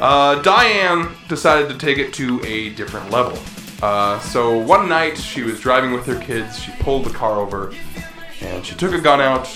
[0.00, 3.38] Uh, Diane decided to take it to a different level.
[3.80, 6.58] Uh, so one night she was driving with her kids.
[6.58, 7.72] She pulled the car over,
[8.40, 9.48] and she took a gun out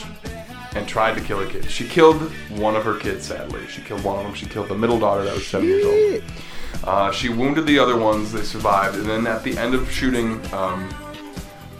[0.74, 1.70] and tried to kill her kids.
[1.70, 3.26] She killed one of her kids.
[3.26, 4.34] Sadly, she killed one of them.
[4.34, 6.22] She killed the middle daughter that was seven years old.
[6.82, 8.32] Uh, she wounded the other ones.
[8.32, 10.92] They survived, and then at the end of shooting, um,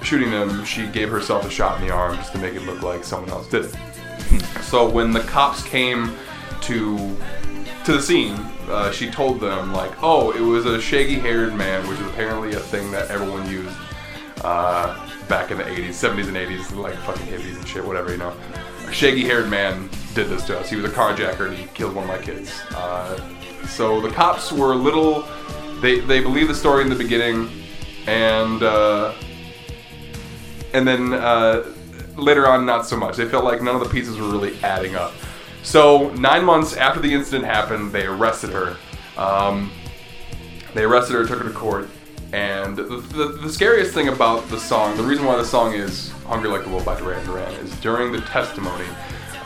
[0.03, 2.83] shooting them, she gave herself a shot in the arm just to make it look
[2.83, 3.77] like someone else did it.
[4.63, 6.17] So when the cops came
[6.63, 7.17] to
[7.85, 8.35] to the scene,
[8.69, 12.59] uh, she told them like, "Oh, it was a shaggy-haired man, which is apparently a
[12.59, 13.77] thing that everyone used
[14.43, 18.17] uh, back in the '80s, '70s, and '80s, like fucking hippies and shit, whatever, you
[18.17, 18.35] know."
[18.95, 20.71] Shaggy-haired man did this to us.
[20.71, 22.63] He was a carjacker and he killed one of my kids.
[22.71, 23.19] Uh,
[23.67, 25.25] so the cops were a little.
[25.81, 27.51] They they believed the story in the beginning,
[28.07, 28.63] and.
[28.63, 29.13] Uh,
[30.73, 31.65] and then uh,
[32.17, 33.17] later on, not so much.
[33.17, 35.13] They felt like none of the pieces were really adding up.
[35.63, 38.77] So nine months after the incident happened, they arrested her.
[39.17, 39.71] Um,
[40.75, 41.89] they arrested her, took her to court,
[42.33, 46.13] and the, the, the scariest thing about the song, the reason why the song is
[46.27, 48.87] "Hungry Like the Wolf" by Duran Duran, is during the testimony.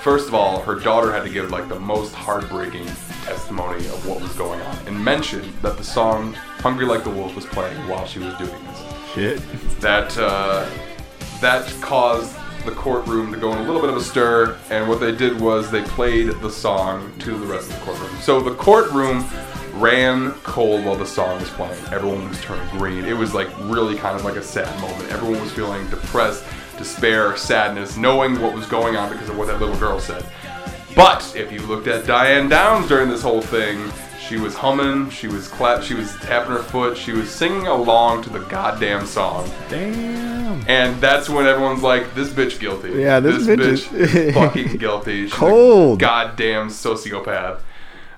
[0.01, 2.87] First of all, her daughter had to give like the most heartbreaking
[3.25, 7.35] testimony of what was going on, and mentioned that the song "Hungry Like the Wolf"
[7.35, 9.81] was playing while she was doing this shit.
[9.81, 10.69] that uh,
[11.41, 14.57] that caused the courtroom to go in a little bit of a stir.
[14.71, 18.11] And what they did was they played the song to the rest of the courtroom.
[18.21, 19.25] So the courtroom
[19.75, 21.83] ran cold while the song was playing.
[21.93, 23.05] Everyone was turning green.
[23.05, 25.11] It was like really kind of like a sad moment.
[25.11, 26.45] Everyone was feeling depressed,
[26.79, 30.25] despair, sadness, knowing what was going on because of what that little girl said.
[30.97, 33.91] But if you looked at Diane Downs during this whole thing,
[34.27, 38.23] she was humming, she was clap, she was tapping her foot, she was singing along
[38.25, 39.51] to the goddamn song.
[39.69, 40.64] Damn.
[40.69, 45.25] And that's when everyone's like, "This bitch guilty." Yeah, this bitch is- fucking guilty.
[45.25, 45.99] She's Cold.
[45.99, 47.61] goddamn sociopath.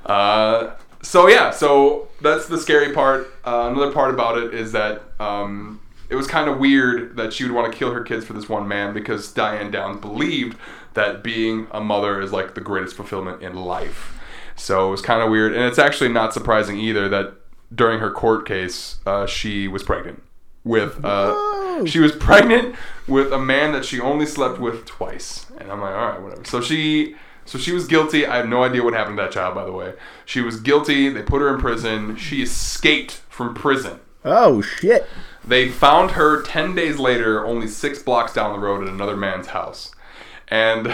[0.07, 0.71] Uh,
[1.03, 3.29] so yeah, so that's the scary part.
[3.45, 5.80] Uh, another part about it is that um,
[6.11, 8.49] it was kind of weird that she would want to kill her kids for this
[8.49, 10.59] one man because Diane Downs believed
[10.95, 14.19] that being a mother is like the greatest fulfillment in life.
[14.57, 17.35] So it was kind of weird, and it's actually not surprising either that
[17.75, 20.23] during her court case, uh, she was pregnant
[20.65, 21.03] with.
[21.05, 22.75] Uh, she was pregnant
[23.07, 26.45] with a man that she only slept with twice, and I'm like, all right, whatever.
[26.45, 27.17] So she.
[27.47, 28.27] So she was guilty.
[28.27, 29.95] I have no idea what happened to that child, by the way.
[30.25, 31.09] She was guilty.
[31.09, 32.15] They put her in prison.
[32.15, 33.99] She escaped from prison.
[34.25, 35.09] Oh shit!
[35.45, 39.49] They found her 10 days later, only six blocks down the road at another man's
[39.49, 39.91] house.
[40.49, 40.89] And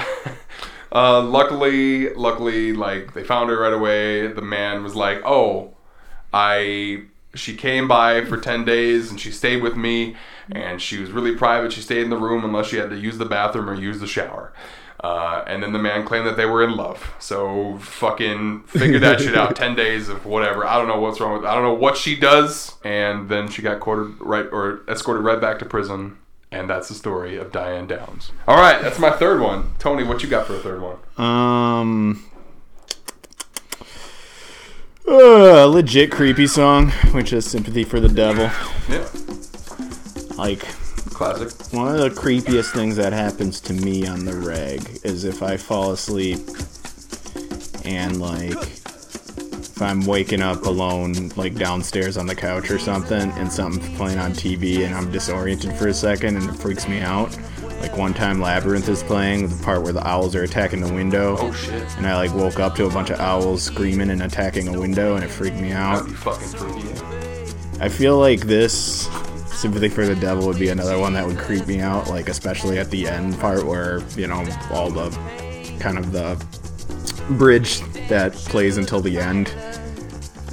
[0.92, 4.28] uh, luckily, luckily, like, they found her right away.
[4.28, 5.74] The man was like, oh,
[6.32, 7.04] I.
[7.34, 10.16] She came by for 10 days and she stayed with me,
[10.50, 11.70] and she was really private.
[11.70, 14.06] She stayed in the room unless she had to use the bathroom or use the
[14.06, 14.54] shower.
[15.00, 17.14] Uh, and then the man claimed that they were in love.
[17.18, 19.54] So fucking figure that shit out.
[19.56, 20.66] Ten days of whatever.
[20.66, 21.44] I don't know what's wrong with.
[21.44, 22.74] I don't know what she does.
[22.82, 26.16] And then she got quartered right or escorted right back to prison.
[26.50, 28.30] And that's the story of Diane Downs.
[28.48, 29.72] All right, that's my third one.
[29.78, 30.96] Tony, what you got for a third one?
[31.18, 32.24] Um.
[35.08, 38.50] Uh, legit creepy song, which is "Sympathy for the Devil."
[38.88, 39.06] Yeah,
[40.36, 40.64] Like
[41.16, 41.72] classic.
[41.72, 45.56] one of the creepiest things that happens to me on the reg is if I
[45.56, 46.38] fall asleep
[47.86, 48.52] and like
[49.76, 54.18] if I'm waking up alone, like downstairs on the couch or something, and something's playing
[54.18, 57.36] on TV, and I'm disoriented for a second, and it freaks me out.
[57.80, 61.36] Like one time, Labyrinth is playing, the part where the owls are attacking the window.
[61.38, 61.84] Oh shit.
[61.98, 65.14] And I like woke up to a bunch of owls screaming and attacking a window,
[65.14, 66.06] and it freaked me out.
[66.06, 67.78] That'd be fucking freaky.
[67.78, 69.06] I feel like this
[69.56, 72.78] Sympathy for the Devil would be another one that would creep me out, like especially
[72.78, 75.10] at the end part where you know all the
[75.80, 76.36] kind of the
[77.38, 79.52] bridge that plays until the end.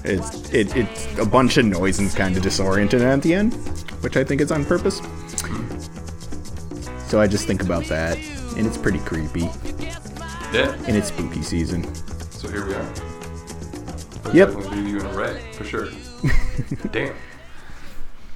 [0.05, 3.53] It's it, it's a bunch of noise and it's kind of disoriented at the end,
[4.01, 4.99] which I think is on purpose.
[7.09, 8.17] So I just think about that,
[8.57, 9.41] and it's pretty creepy,
[10.51, 10.73] Yeah.
[10.87, 11.83] and it's spooky season.
[12.31, 12.93] So here we are.
[14.33, 14.55] Yep.
[14.71, 15.89] leave you in a red for sure.
[16.91, 17.13] Damn.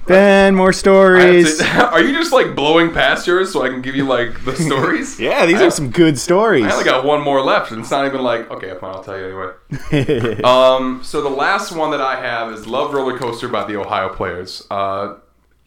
[0.08, 1.58] Then more stories.
[1.58, 4.56] to- are you just like blowing past yours so I can give you like the
[4.66, 5.20] stories?
[5.20, 6.64] Yeah, these I- are some good stories.
[6.64, 9.18] I only got one more left, and it's not even like okay, fine, I'll tell
[9.18, 10.40] you anyway.
[10.44, 14.08] Um, so the last one that I have is "Love Roller Coaster" by the Ohio
[14.08, 14.66] Players.
[14.70, 15.16] Uh,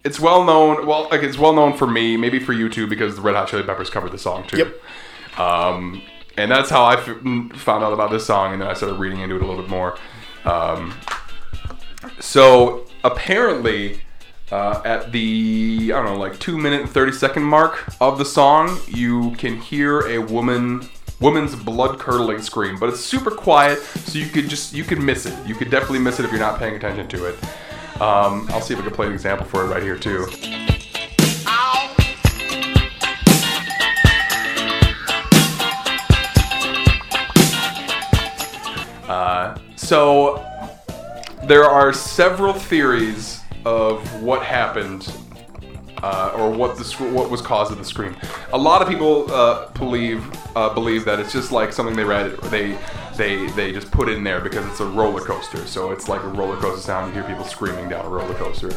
[0.03, 0.85] it's well known.
[0.87, 3.47] Well, like it's well known for me, maybe for you too, because the Red Hot
[3.47, 4.57] Chili Peppers covered the song too.
[4.57, 5.39] Yep.
[5.39, 6.01] Um,
[6.37, 8.95] and that's how I f- mm, found out about this song, and then I started
[8.95, 9.97] reading into it a little bit more.
[10.45, 10.93] Um,
[12.19, 14.01] so apparently,
[14.51, 18.25] uh, at the I don't know, like two minute and thirty second mark of the
[18.25, 24.17] song, you can hear a woman woman's blood curdling scream, but it's super quiet, so
[24.17, 25.47] you could just you could miss it.
[25.47, 27.35] You could definitely miss it if you're not paying attention to it.
[28.01, 30.25] Um, I'll see if I can play an example for it right here too.
[39.07, 40.43] Uh, so
[41.43, 45.11] there are several theories of what happened
[46.03, 48.15] uh, or what the sc- what was caused of the scream.
[48.53, 52.33] A lot of people uh, believe uh, believe that it's just like something they read
[52.33, 52.77] or they
[53.17, 55.65] they they just put in there because it's a roller coaster.
[55.67, 57.13] So it's like a roller coaster sound.
[57.13, 58.71] You hear people screaming down a roller coaster.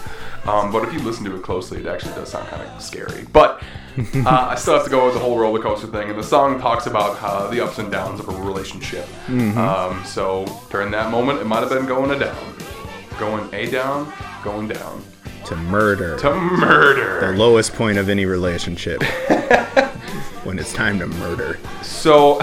[0.45, 3.25] Um, but if you listen to it closely, it actually does sound kind of scary.
[3.33, 3.63] But
[3.99, 6.11] uh, I still have to go with the whole roller coaster thing.
[6.11, 9.07] And the song talks about uh, the ups and downs of a relationship.
[9.57, 12.55] Um, so during that moment, it might have been going a down,
[13.19, 14.13] going a down,
[14.45, 15.03] going down
[15.47, 16.19] to murder.
[16.19, 17.33] to murder.
[17.33, 19.03] the lowest point of any relationship.
[20.45, 21.59] when it's time to murder.
[21.83, 22.41] So,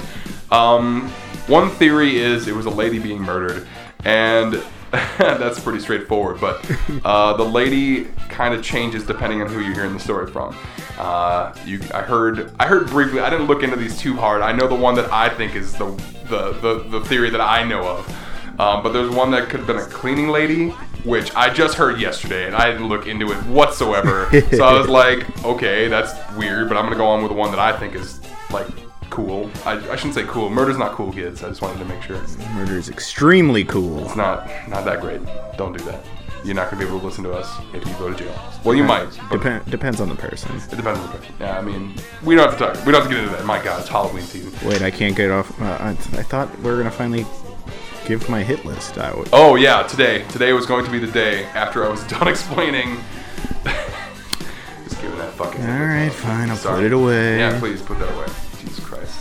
[0.50, 1.08] um,
[1.46, 3.66] one theory is it was a lady being murdered,
[4.04, 4.62] and
[5.18, 6.40] that's pretty straightforward.
[6.40, 6.70] But
[7.04, 10.54] uh, the lady kind of changes depending on who you're hearing the story from.
[10.98, 13.20] Uh, you, I heard, I heard briefly.
[13.20, 14.42] I didn't look into these too hard.
[14.42, 15.86] I know the one that I think is the
[16.28, 18.60] the the, the theory that I know of.
[18.60, 22.00] Um, but there's one that could have been a cleaning lady, which I just heard
[22.00, 24.28] yesterday, and I didn't look into it whatsoever.
[24.52, 27.50] so I was like, okay, that's weird, but I'm gonna go on with the one
[27.50, 28.66] that I think is like
[29.10, 29.50] cool.
[29.64, 30.50] I, I shouldn't say cool.
[30.50, 31.42] Murder's not cool, kids.
[31.42, 32.20] I just wanted to make sure
[32.54, 34.04] Murder is extremely cool.
[34.04, 35.20] It's not not that great.
[35.56, 36.04] Don't do that.
[36.44, 38.34] You're not gonna be able to listen to us if you go to jail.
[38.64, 39.08] Well, you might.
[39.30, 40.56] But Dep- depends on the person.
[40.56, 41.34] it depends on the person.
[41.40, 42.86] Yeah, I mean, we don't have to talk.
[42.86, 43.44] We don't have to get into that.
[43.44, 44.52] My God, it's Halloween season.
[44.68, 45.60] Wait, I can't get off.
[45.60, 47.26] Uh, I, I thought we were gonna finally
[48.08, 49.28] give my hit list out.
[49.34, 50.24] Oh yeah, today.
[50.30, 52.96] Today was going to be the day after I was done explaining.
[54.84, 55.60] Just giving that fucking.
[55.60, 56.48] All right, fine.
[56.48, 56.76] I'll Sorry.
[56.76, 57.38] put it away.
[57.38, 58.26] Yeah, please put that away.
[58.58, 59.20] Jesus Christ.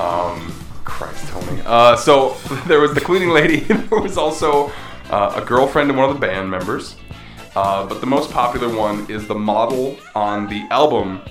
[0.00, 0.52] Um,
[0.84, 1.62] Christ, Tony.
[1.64, 2.30] Uh, so
[2.66, 3.60] there was the cleaning lady.
[3.60, 4.72] there was also
[5.08, 6.96] uh, a girlfriend of one of the band members.
[7.54, 11.22] Uh, but the most popular one is the model on the album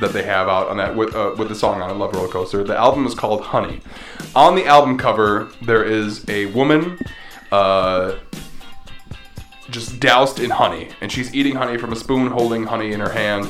[0.00, 2.28] that they have out on that with uh, with the song on it, Love Roller
[2.28, 2.64] Coaster.
[2.64, 3.80] The album is called Honey.
[4.34, 6.98] On the album cover, there is a woman.
[7.52, 8.16] Uh,
[9.70, 13.10] just doused in honey, and she's eating honey from a spoon, holding honey in her
[13.10, 13.48] hand.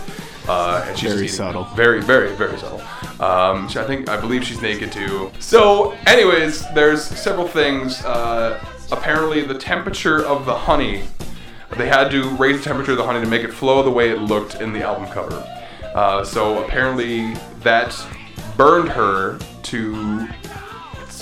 [0.49, 1.65] Uh, and she's Very subtle.
[1.75, 2.81] Very, very, very subtle.
[3.21, 5.31] Um, I think I believe she's naked too.
[5.39, 8.05] So, anyways, there's several things.
[8.05, 11.05] Uh, apparently, the temperature of the honey,
[11.77, 14.11] they had to raise the temperature of the honey to make it flow the way
[14.11, 15.43] it looked in the album cover.
[15.95, 17.95] Uh, so apparently, that
[18.57, 20.29] burned her to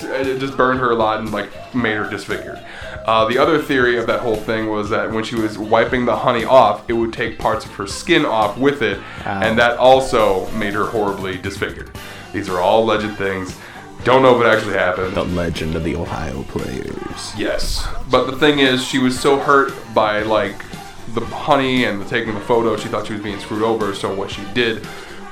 [0.05, 2.61] it just burned her a lot and like made her disfigured.
[3.07, 6.17] Uh, the other theory of that whole thing was that when she was wiping the
[6.17, 10.49] honey off, it would take parts of her skin off with it, and that also
[10.53, 11.91] made her horribly disfigured.
[12.33, 13.59] These are all alleged things.
[14.05, 15.15] Don't know if it actually happened.
[15.15, 17.33] The legend of the Ohio players.
[17.37, 20.65] Yes, but the thing is, she was so hurt by like
[21.09, 23.95] the honey and the taking the photo, she thought she was being screwed over.
[23.95, 24.87] So what she did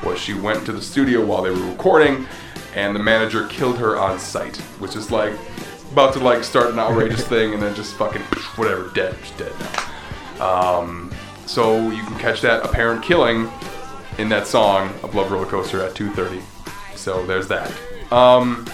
[0.05, 2.27] was she went to the studio while they were recording,
[2.75, 5.35] and the manager killed her on site, which is like
[5.93, 8.23] about to like start an outrageous thing, and then just fucking
[8.57, 9.53] whatever, dead, she's dead
[10.39, 10.79] now.
[10.79, 11.11] Um,
[11.47, 13.51] so you can catch that apparent killing
[14.19, 16.43] in that song of Love Roller Coaster at 2:30.
[16.97, 17.73] So there's that.
[18.13, 18.67] Um,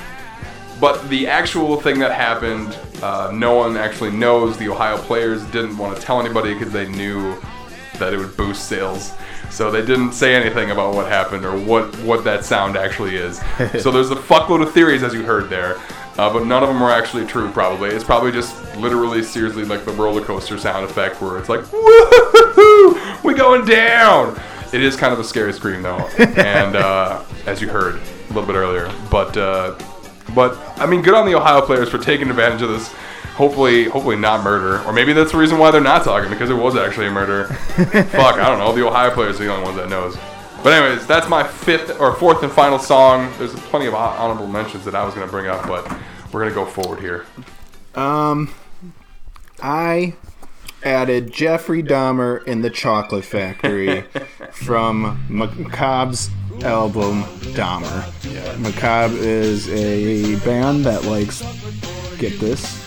[0.80, 4.56] but the actual thing that happened, uh, no one actually knows.
[4.58, 7.36] The Ohio players didn't want to tell anybody because they knew
[7.98, 9.12] that it would boost sales.
[9.50, 13.38] So they didn't say anything about what happened or what, what that sound actually is.
[13.80, 15.78] so there's a fuckload of theories, as you heard there,
[16.18, 17.90] uh, but none of them are actually true, probably.
[17.90, 23.24] It's probably just literally, seriously, like the roller coaster sound effect where it's like, woohoo,
[23.24, 24.38] we going down.
[24.72, 28.46] It is kind of a scary scream, though, and uh, as you heard a little
[28.46, 28.92] bit earlier.
[29.10, 29.78] But uh,
[30.34, 32.92] but I mean, good on the Ohio players for taking advantage of this.
[33.34, 36.54] Hopefully, hopefully not murder, or maybe that's the reason why they're not talking because it
[36.54, 37.44] was actually a murder.
[37.74, 38.72] Fuck, I don't know.
[38.74, 40.16] The Ohio players are the only ones that knows.
[40.62, 43.30] But anyways, that's my fifth or fourth and final song.
[43.36, 45.86] There's plenty of hon- mentions that I was gonna bring up, but
[46.32, 47.26] we're gonna go forward here.
[47.94, 48.52] Um,
[49.62, 50.14] I
[50.82, 54.02] added Jeffrey Dahmer in the Chocolate Factory
[54.52, 56.30] from Macabre's
[56.62, 57.22] album
[57.54, 58.58] Dahmer.
[58.58, 61.42] Macabre is a band that likes,
[62.18, 62.82] get this,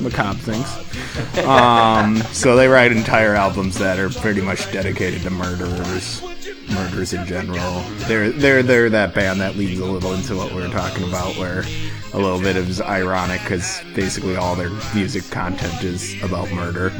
[0.00, 1.44] macabre things.
[1.46, 6.22] Um, so they write entire albums that are pretty much dedicated to murderers,
[6.70, 7.82] murders in general.
[8.06, 11.36] They're they're they're that band that leads a little into what we were talking about,
[11.36, 11.64] where
[12.12, 16.92] a little bit of is ironic because basically all their music content is about murder.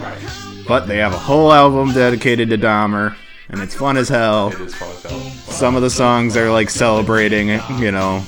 [0.67, 3.17] But they have a whole album dedicated to Dahmer,
[3.51, 4.49] and it's fun as hell.
[4.49, 5.21] It is fun as hell.
[5.53, 8.23] Some of the songs are like celebrating, you know,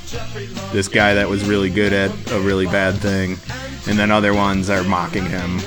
[0.72, 3.36] this guy that was really good at a really bad thing,
[3.88, 5.60] and then other ones are mocking him.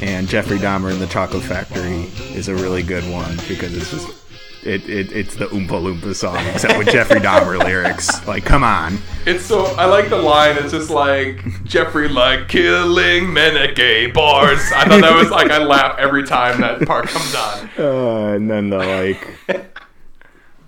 [0.00, 4.25] And Jeffrey Dahmer in the Chocolate Factory is a really good one because it's just
[4.66, 8.26] it, it it's the Oompa Loompa song except with Jeffrey Dahmer lyrics.
[8.26, 8.98] Like, come on.
[9.24, 10.56] It's so I like the line.
[10.58, 14.60] It's just like Jeffrey like killing men at gay bars.
[14.74, 17.70] I thought that was like I laugh every time that part comes on.
[17.86, 19.62] Uh, and then the like.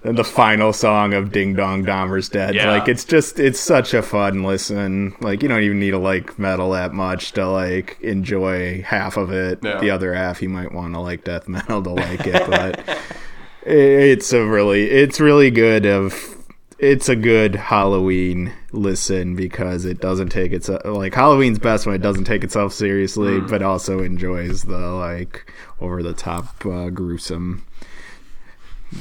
[0.04, 2.54] And the final song of Ding Dong Dahmer's Dead.
[2.54, 2.70] Yeah.
[2.70, 5.14] Like it's just it's such a fun listen.
[5.20, 9.32] Like you don't even need to like metal that much to like enjoy half of
[9.32, 9.58] it.
[9.62, 9.80] Yeah.
[9.80, 12.98] The other half you might want to like death metal to like it, but
[13.62, 16.36] it's a really it's really good of
[16.78, 22.02] it's a good Halloween listen because it doesn't take its like Halloween's best when it
[22.02, 27.64] doesn't take itself seriously, but also enjoys the like over the top uh, gruesome.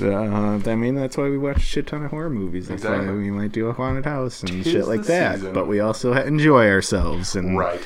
[0.02, 2.68] Uh, I mean, that's why we watch a shit ton of horror movies.
[2.68, 3.08] That's Exactly.
[3.08, 5.36] why we might do a haunted house and Tis shit like that.
[5.36, 5.54] season.
[5.54, 7.36] But we also enjoy ourselves.
[7.38, 7.80] And Right.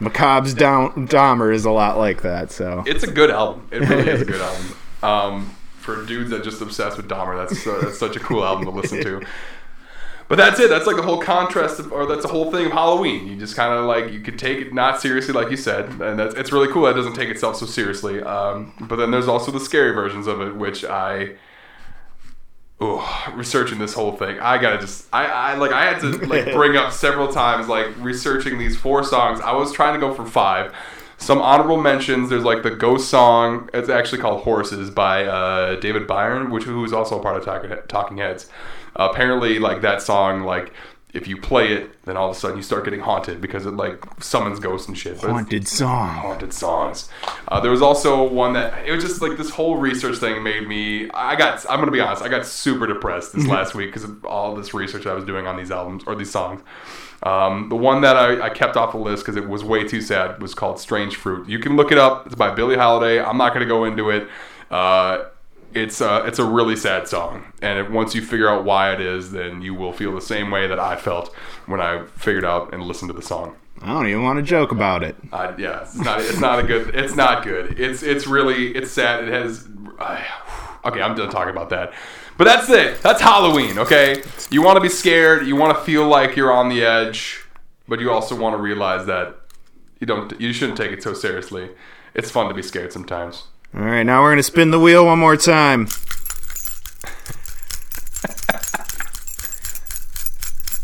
[0.00, 2.50] Macabre's Down- Dahmer is a lot like that.
[2.50, 3.68] So It's a good album.
[3.70, 4.66] It really is a good album.
[5.02, 5.54] Um,
[5.88, 8.70] for dudes that just obsessed with Dahmer, that's uh, that's such a cool album to
[8.70, 9.22] listen to.
[10.28, 10.68] But that's it.
[10.68, 13.26] That's like the whole contrast, of, or that's the whole thing of Halloween.
[13.26, 16.18] You just kind of like you could take it not seriously, like you said, and
[16.18, 16.82] that's it's really cool.
[16.82, 18.20] That doesn't take itself so seriously.
[18.20, 21.36] Um, but then there's also the scary versions of it, which I.
[22.80, 26.44] Oh, researching this whole thing, I gotta just, I, I like, I had to like
[26.52, 29.40] bring up several times, like researching these four songs.
[29.40, 30.72] I was trying to go for five.
[31.18, 32.30] Some honorable mentions.
[32.30, 33.68] There's like the Ghost song.
[33.74, 37.44] It's actually called Horses by uh, David Byron, which who is also a part of
[37.44, 38.48] Talking, Talking Heads.
[38.96, 40.72] Uh, apparently, like that song, like
[41.14, 43.72] if you play it, then all of a sudden you start getting haunted because it
[43.72, 45.20] like summons ghosts and shit.
[45.20, 46.08] But haunted song.
[46.08, 47.08] haunted songs.
[47.48, 50.68] Uh, there was also one that it was just like this whole research thing made
[50.68, 51.10] me.
[51.10, 51.64] I got.
[51.68, 52.22] I'm gonna be honest.
[52.22, 55.46] I got super depressed this last week because of all this research I was doing
[55.46, 56.62] on these albums or these songs.
[57.22, 60.00] Um, the one that I, I kept off the list because it was way too
[60.00, 62.26] sad was called "Strange Fruit." You can look it up.
[62.26, 63.20] It's by Billie Holiday.
[63.22, 64.28] I'm not gonna go into it.
[64.70, 65.24] Uh,
[65.74, 69.32] it's a it's a really sad song, and once you figure out why it is,
[69.32, 71.34] then you will feel the same way that I felt
[71.66, 73.56] when I figured out and listened to the song.
[73.82, 75.16] I don't even want to joke about it.
[75.32, 76.20] Uh, yeah, it's not.
[76.20, 76.94] It's not a good.
[76.94, 77.78] It's not good.
[77.78, 79.24] It's it's really it's sad.
[79.24, 79.68] It has.
[79.98, 80.22] Uh,
[80.86, 81.92] okay, I'm done talking about that.
[82.38, 83.02] But that's it.
[83.02, 83.80] That's Halloween.
[83.80, 85.44] Okay, you want to be scared.
[85.46, 87.44] You want to feel like you're on the edge,
[87.88, 89.34] but you also want to realize that
[89.98, 90.40] you don't.
[90.40, 91.70] You shouldn't take it so seriously.
[92.14, 93.48] It's fun to be scared sometimes.
[93.74, 95.88] All right, now we're gonna spin the wheel one more time.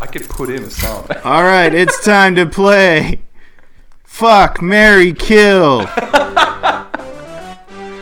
[0.00, 1.06] I could put in a song.
[1.22, 3.20] All right, it's time to play.
[4.02, 5.86] Fuck, Mary, kill.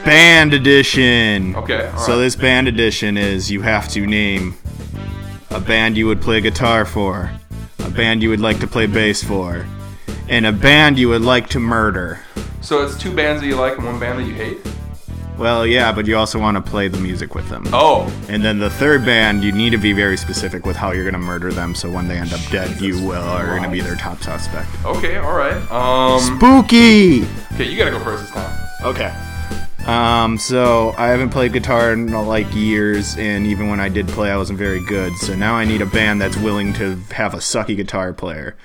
[0.04, 1.54] band edition.
[1.56, 1.92] Okay.
[1.98, 4.54] So this band edition is you have to name
[5.50, 7.30] a band you would play guitar for,
[7.80, 9.66] a band you would like to play bass for,
[10.28, 12.20] and a band you would like to murder.
[12.60, 14.58] So it's two bands that you like and one band that you hate.
[15.38, 17.64] Well, yeah, but you also want to play the music with them.
[17.72, 21.04] Oh, And then the third band, you need to be very specific with how you're
[21.04, 23.70] going to murder them, so when they end up dead, you will are going to
[23.70, 24.68] be their top suspect.
[24.84, 25.56] okay, all right.
[25.72, 27.24] Um, Spooky.
[27.54, 28.58] okay, you gotta go first this time.
[28.84, 29.12] Okay.
[29.86, 34.30] Um, so I haven't played guitar in like years, and even when I did play,
[34.30, 35.16] I wasn't very good.
[35.16, 38.56] So now I need a band that's willing to have a sucky guitar player.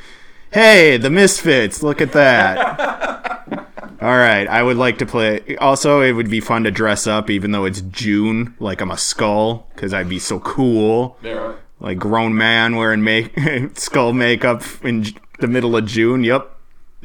[0.51, 1.81] Hey, the Misfits!
[1.83, 3.17] Look at that.
[4.01, 5.57] All right, I would like to play.
[5.57, 8.97] Also, it would be fun to dress up, even though it's June, like I'm a
[8.97, 11.17] skull, because I'd be so cool.
[11.23, 11.57] Yeah, all right.
[11.79, 13.33] Like grown man wearing make
[13.75, 15.07] skull makeup in
[15.39, 16.23] the middle of June.
[16.23, 16.56] Yep,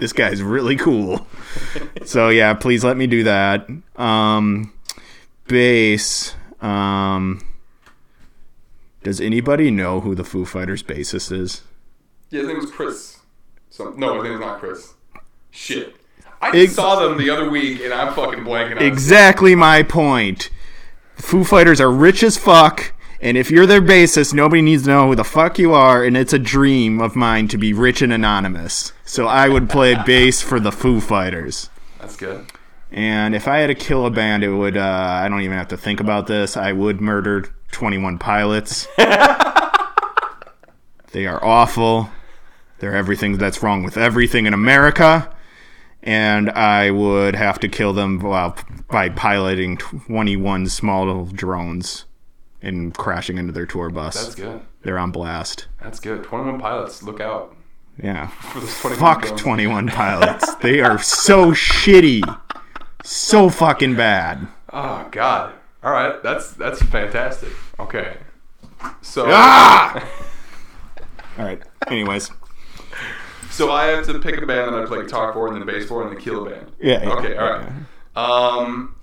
[0.02, 1.24] this guy's really cool.
[2.04, 3.68] so yeah, please let me do that.
[3.94, 4.72] Um,
[5.46, 6.34] bass.
[6.60, 7.40] Um,
[9.04, 11.62] does anybody know who the Foo Fighters bassist is?
[12.30, 13.18] Yeah, his name was Chris.
[13.70, 14.94] So, no, his name's not Chris.
[15.52, 15.94] Shit.
[16.40, 20.50] I Ex- saw them the other week and I'm fucking blanking on Exactly my point.
[21.14, 22.92] Foo Fighters are rich as fuck,
[23.22, 26.16] and if you're their bassist, nobody needs to know who the fuck you are, and
[26.16, 28.92] it's a dream of mine to be rich and anonymous.
[29.04, 31.70] So I would play bass for the Foo Fighters.
[32.00, 32.44] That's good.
[32.90, 35.68] And if I had to kill a band, it would, uh, I don't even have
[35.68, 38.88] to think about this, I would murder 21 Pilots.
[38.96, 39.06] they
[41.26, 42.10] are awful.
[42.80, 45.32] They're everything that's wrong with everything in America.
[46.02, 48.56] And I would have to kill them well,
[48.88, 52.06] by piloting 21 small drones
[52.62, 54.14] and crashing into their tour bus.
[54.14, 54.60] That's good.
[54.82, 55.66] They're on blast.
[55.82, 56.22] That's good.
[56.24, 57.54] 21 pilots, look out.
[58.02, 58.28] Yeah.
[58.28, 60.54] For those 21 Fuck 21 pilots.
[60.56, 62.22] they are so shitty.
[63.04, 64.46] So fucking bad.
[64.72, 65.52] Oh, God.
[65.82, 67.50] All right, that's that's fantastic.
[67.80, 68.16] Okay.
[69.00, 70.08] So, Ah!
[71.38, 71.60] All right.
[71.88, 72.30] Anyways.
[73.50, 75.88] so I have to pick a band that I play guitar for and then bass
[75.88, 76.72] for and then kill a band.
[76.80, 77.02] Yeah.
[77.02, 77.68] yeah, Okay, all right.
[78.14, 78.94] Um,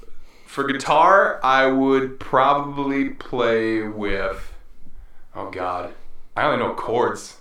[0.49, 4.51] for guitar, I would probably play with.
[5.35, 5.93] Oh God,
[6.35, 7.37] I only know chords.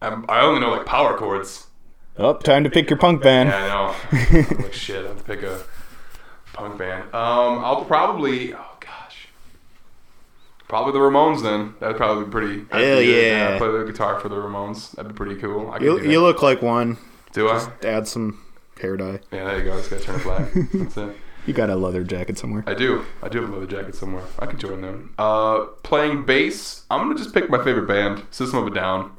[0.00, 1.66] I'm, I only know like power chords.
[2.16, 3.50] Oh, time to pick your punk band.
[3.50, 4.56] Yeah, I know.
[4.62, 5.62] like shit, I have to pick a
[6.54, 7.02] punk band.
[7.14, 8.54] Um, I'll probably.
[8.54, 9.28] Oh gosh.
[10.66, 11.74] Probably the Ramones then.
[11.78, 12.64] That'd probably be pretty.
[12.70, 13.50] Hell yeah.
[13.52, 14.92] I'd play the guitar for the Ramones.
[14.92, 15.70] That'd be pretty cool.
[15.70, 16.96] I You, you look like one.
[17.34, 17.70] do I?
[17.84, 18.42] Add some
[18.80, 19.20] hair dye.
[19.30, 19.74] Yeah, there you go.
[19.74, 20.52] I just gotta turn it black.
[20.72, 21.16] That's it.
[21.46, 22.62] You got a leather jacket somewhere.
[22.66, 23.04] I do.
[23.22, 24.24] I do have a leather jacket somewhere.
[24.38, 25.14] I could join them.
[25.18, 29.12] Uh, playing bass, I'm gonna just pick my favorite band, System of a Down.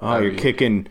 [0.00, 0.88] Oh, you're That'd kicking.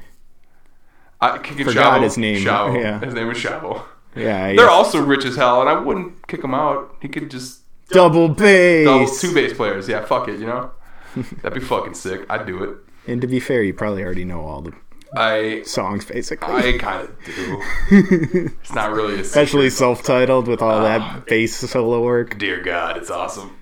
[1.22, 2.04] I kicking Forgot Shavo.
[2.04, 2.46] his name.
[2.46, 2.80] Shavo.
[2.80, 3.00] Yeah.
[3.00, 3.84] His name is Shavo.
[4.16, 4.54] Yeah.
[4.54, 6.96] They're also rich as hell, and I wouldn't kick him out.
[7.00, 8.84] He could just double bass.
[8.86, 9.88] double two bass players.
[9.88, 10.40] Yeah, fuck it.
[10.40, 10.72] You know,
[11.42, 12.26] that'd be fucking sick.
[12.28, 12.78] I'd do it.
[13.08, 14.74] And to be fair, you probably already know all the
[15.16, 16.54] I songs, basically.
[16.54, 17.62] I kind of do.
[18.62, 20.84] It's not really a Especially self-titled with all Ah.
[20.84, 22.38] that bass solo work.
[22.38, 23.58] Dear God, it's awesome.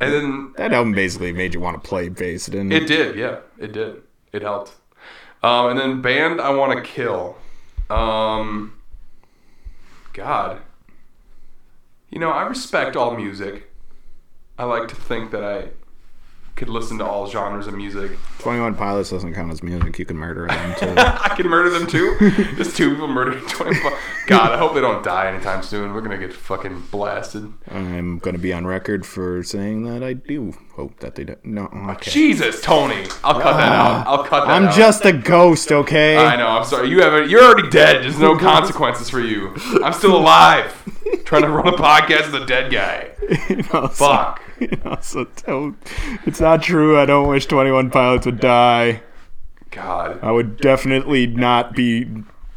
[0.00, 2.86] And then That album basically made you want to play bass, didn't It it?
[2.86, 3.36] did, yeah.
[3.58, 4.02] It did.
[4.32, 4.72] It helped.
[5.42, 7.36] Um, and then band I want to kill.
[7.90, 8.74] Um,
[10.12, 10.60] God.
[12.10, 13.70] You know, I respect all music.
[14.58, 15.68] I like to think that I
[16.56, 18.12] could listen to all genres of music.
[18.38, 19.98] 21 Pilots doesn't count as music.
[19.98, 20.94] You can murder them too.
[20.96, 22.16] I can murder them too.
[22.56, 23.92] Just two people murdering Twenty One.
[24.26, 25.92] God, I hope they don't die anytime soon.
[25.92, 27.52] We're to get fucking blasted.
[27.70, 31.44] I'm to be on record for saying that I do hope that they don't.
[31.44, 32.10] No, okay.
[32.10, 33.04] Jesus, Tony.
[33.22, 34.06] I'll cut that out.
[34.06, 34.74] I'll cut that I'm out.
[34.74, 36.16] just a ghost, okay?
[36.16, 36.48] I know.
[36.48, 36.88] I'm sorry.
[36.88, 37.28] You haven't.
[37.28, 38.02] You're already dead.
[38.02, 39.54] There's no consequences for you.
[39.84, 40.72] I'm still alive,
[41.26, 43.10] trying to run a podcast with a dead guy.
[43.50, 44.40] You know, so- Fuck.
[44.60, 45.76] you know, so don't-
[46.24, 46.98] it's not true.
[46.98, 49.02] I don't wish 21 Pilots would die.
[49.70, 50.18] God.
[50.22, 52.06] I would definitely not be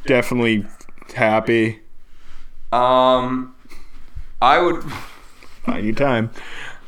[0.06, 0.66] definitely
[1.14, 1.82] happy.
[2.72, 3.56] Um,
[4.42, 4.84] I would.
[5.66, 6.30] Find you time.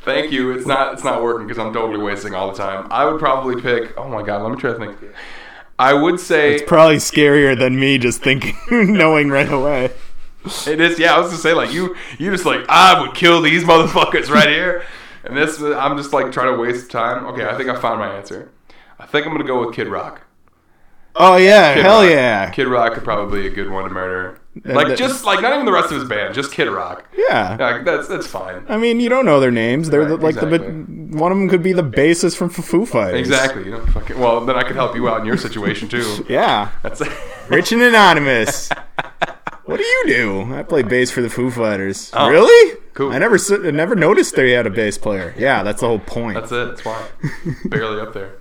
[0.04, 0.50] Thank you.
[0.52, 2.88] It's not it's not working because I'm totally wasting all the time.
[2.90, 3.96] I would probably pick.
[3.98, 4.96] Oh my god, let me try to think.
[5.78, 9.90] I would say it's Probably scarier than me just thinking, knowing right away.
[10.66, 10.98] It is.
[10.98, 14.28] Yeah, I was gonna say like you you just like I would kill these motherfuckers
[14.30, 14.84] right here,
[15.24, 17.26] and this I'm just like trying to waste time.
[17.26, 18.50] Okay, I think I found my answer.
[18.98, 20.22] I think I'm gonna go with Kid Rock.
[21.14, 22.10] Oh yeah, Kid hell Rock.
[22.10, 24.38] yeah, Kid Rock could probably be a good one to murder.
[24.64, 27.04] Like that- just like not even the rest of his band, just Kid Rock.
[27.16, 27.56] yeah.
[27.58, 28.64] Like, that's that's fine.
[28.68, 29.88] I mean, you don't know their names.
[29.90, 30.72] They're the, like the exactly.
[30.72, 33.18] the one of them could be the bassist from Foo Fighters.
[33.20, 33.64] Exactly.
[33.64, 36.24] You know, fucking, well, then I could help you out in your situation too.
[36.28, 37.02] Yeah, That's
[37.48, 38.70] Rich and Anonymous.
[39.72, 40.54] what do you do?
[40.54, 42.10] I play bass for the Foo Fighters.
[42.14, 42.78] Oh, really?
[42.94, 43.10] cool.
[43.12, 45.34] I never I never noticed they had a bass player.
[45.36, 46.34] Yeah, that's the whole point.
[46.34, 46.66] That's it.
[46.68, 47.04] That's fine.
[47.66, 48.38] Barely up there.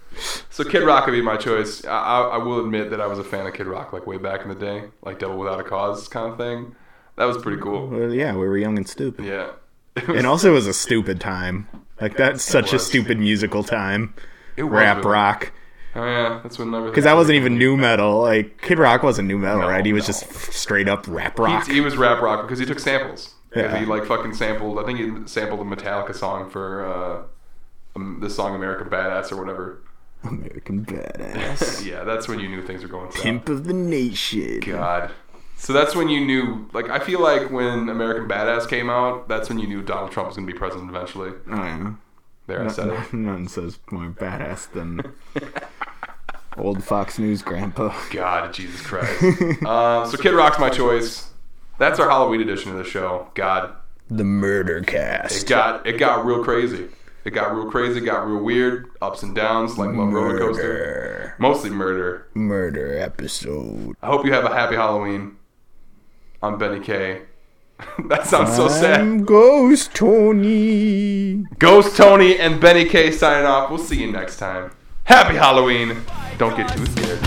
[0.49, 1.85] So Kid Rock would be my choice.
[1.85, 4.17] I, I, I will admit that I was a fan of Kid Rock like way
[4.17, 6.75] back in the day, like Devil Without a Cause kind of thing.
[7.15, 7.87] That was pretty cool.
[7.87, 9.25] Well, yeah, we were young and stupid.
[9.25, 9.51] Yeah.
[10.07, 11.67] And also, it was a stupid time.
[11.99, 14.13] Like that's such a stupid musical time.
[14.57, 15.51] It was Rap really- rock.
[15.93, 16.91] Oh yeah, that's when everything.
[16.91, 18.21] Because that wasn't even nu metal.
[18.21, 19.85] Like Kid Rock wasn't nu metal, No, right?
[19.85, 20.07] He was no.
[20.07, 21.67] just straight up rap rock.
[21.67, 23.35] He, he was rap rock because he took samples.
[23.55, 23.77] Yeah.
[23.77, 24.79] He like fucking sampled.
[24.79, 27.23] I think he sampled a Metallica song for uh,
[27.97, 29.81] um, the song "America Badass" or whatever.
[30.23, 33.23] American badass, Yeah, that's when you knew things were going south.
[33.23, 34.59] pimp of the nation.
[34.59, 35.11] God.
[35.57, 36.69] So that's when you knew.
[36.73, 40.27] Like, I feel like when American Badass came out, that's when you knew Donald Trump
[40.29, 41.31] was going to be president eventually.
[41.49, 41.93] Oh yeah.
[42.47, 43.13] There, I said it.
[43.13, 45.01] Nothing says more badass than
[46.57, 47.95] old Fox News grandpa.
[48.11, 49.21] God, Jesus Christ.
[49.65, 51.29] um, so Kid Rock's my choice.
[51.79, 53.29] That's our Halloween edition of the show.
[53.33, 53.73] God,
[54.09, 55.43] The Murder cast.
[55.43, 56.87] it got it got real crazy.
[57.23, 57.99] It got real crazy.
[58.01, 58.89] Got real weird.
[59.01, 61.35] Ups and downs, like Love Roller Coaster.
[61.39, 62.27] Mostly murder.
[62.33, 63.95] Murder episode.
[64.01, 65.37] I hope you have a happy Halloween.
[66.41, 67.21] I'm Benny K.
[68.09, 68.99] that sounds so sad.
[69.01, 71.45] I'm Ghost Tony.
[71.59, 73.69] Ghost Tony and Benny K signing off.
[73.69, 74.71] We'll see you next time.
[75.03, 76.03] Happy Halloween
[76.41, 77.19] don't get too scared.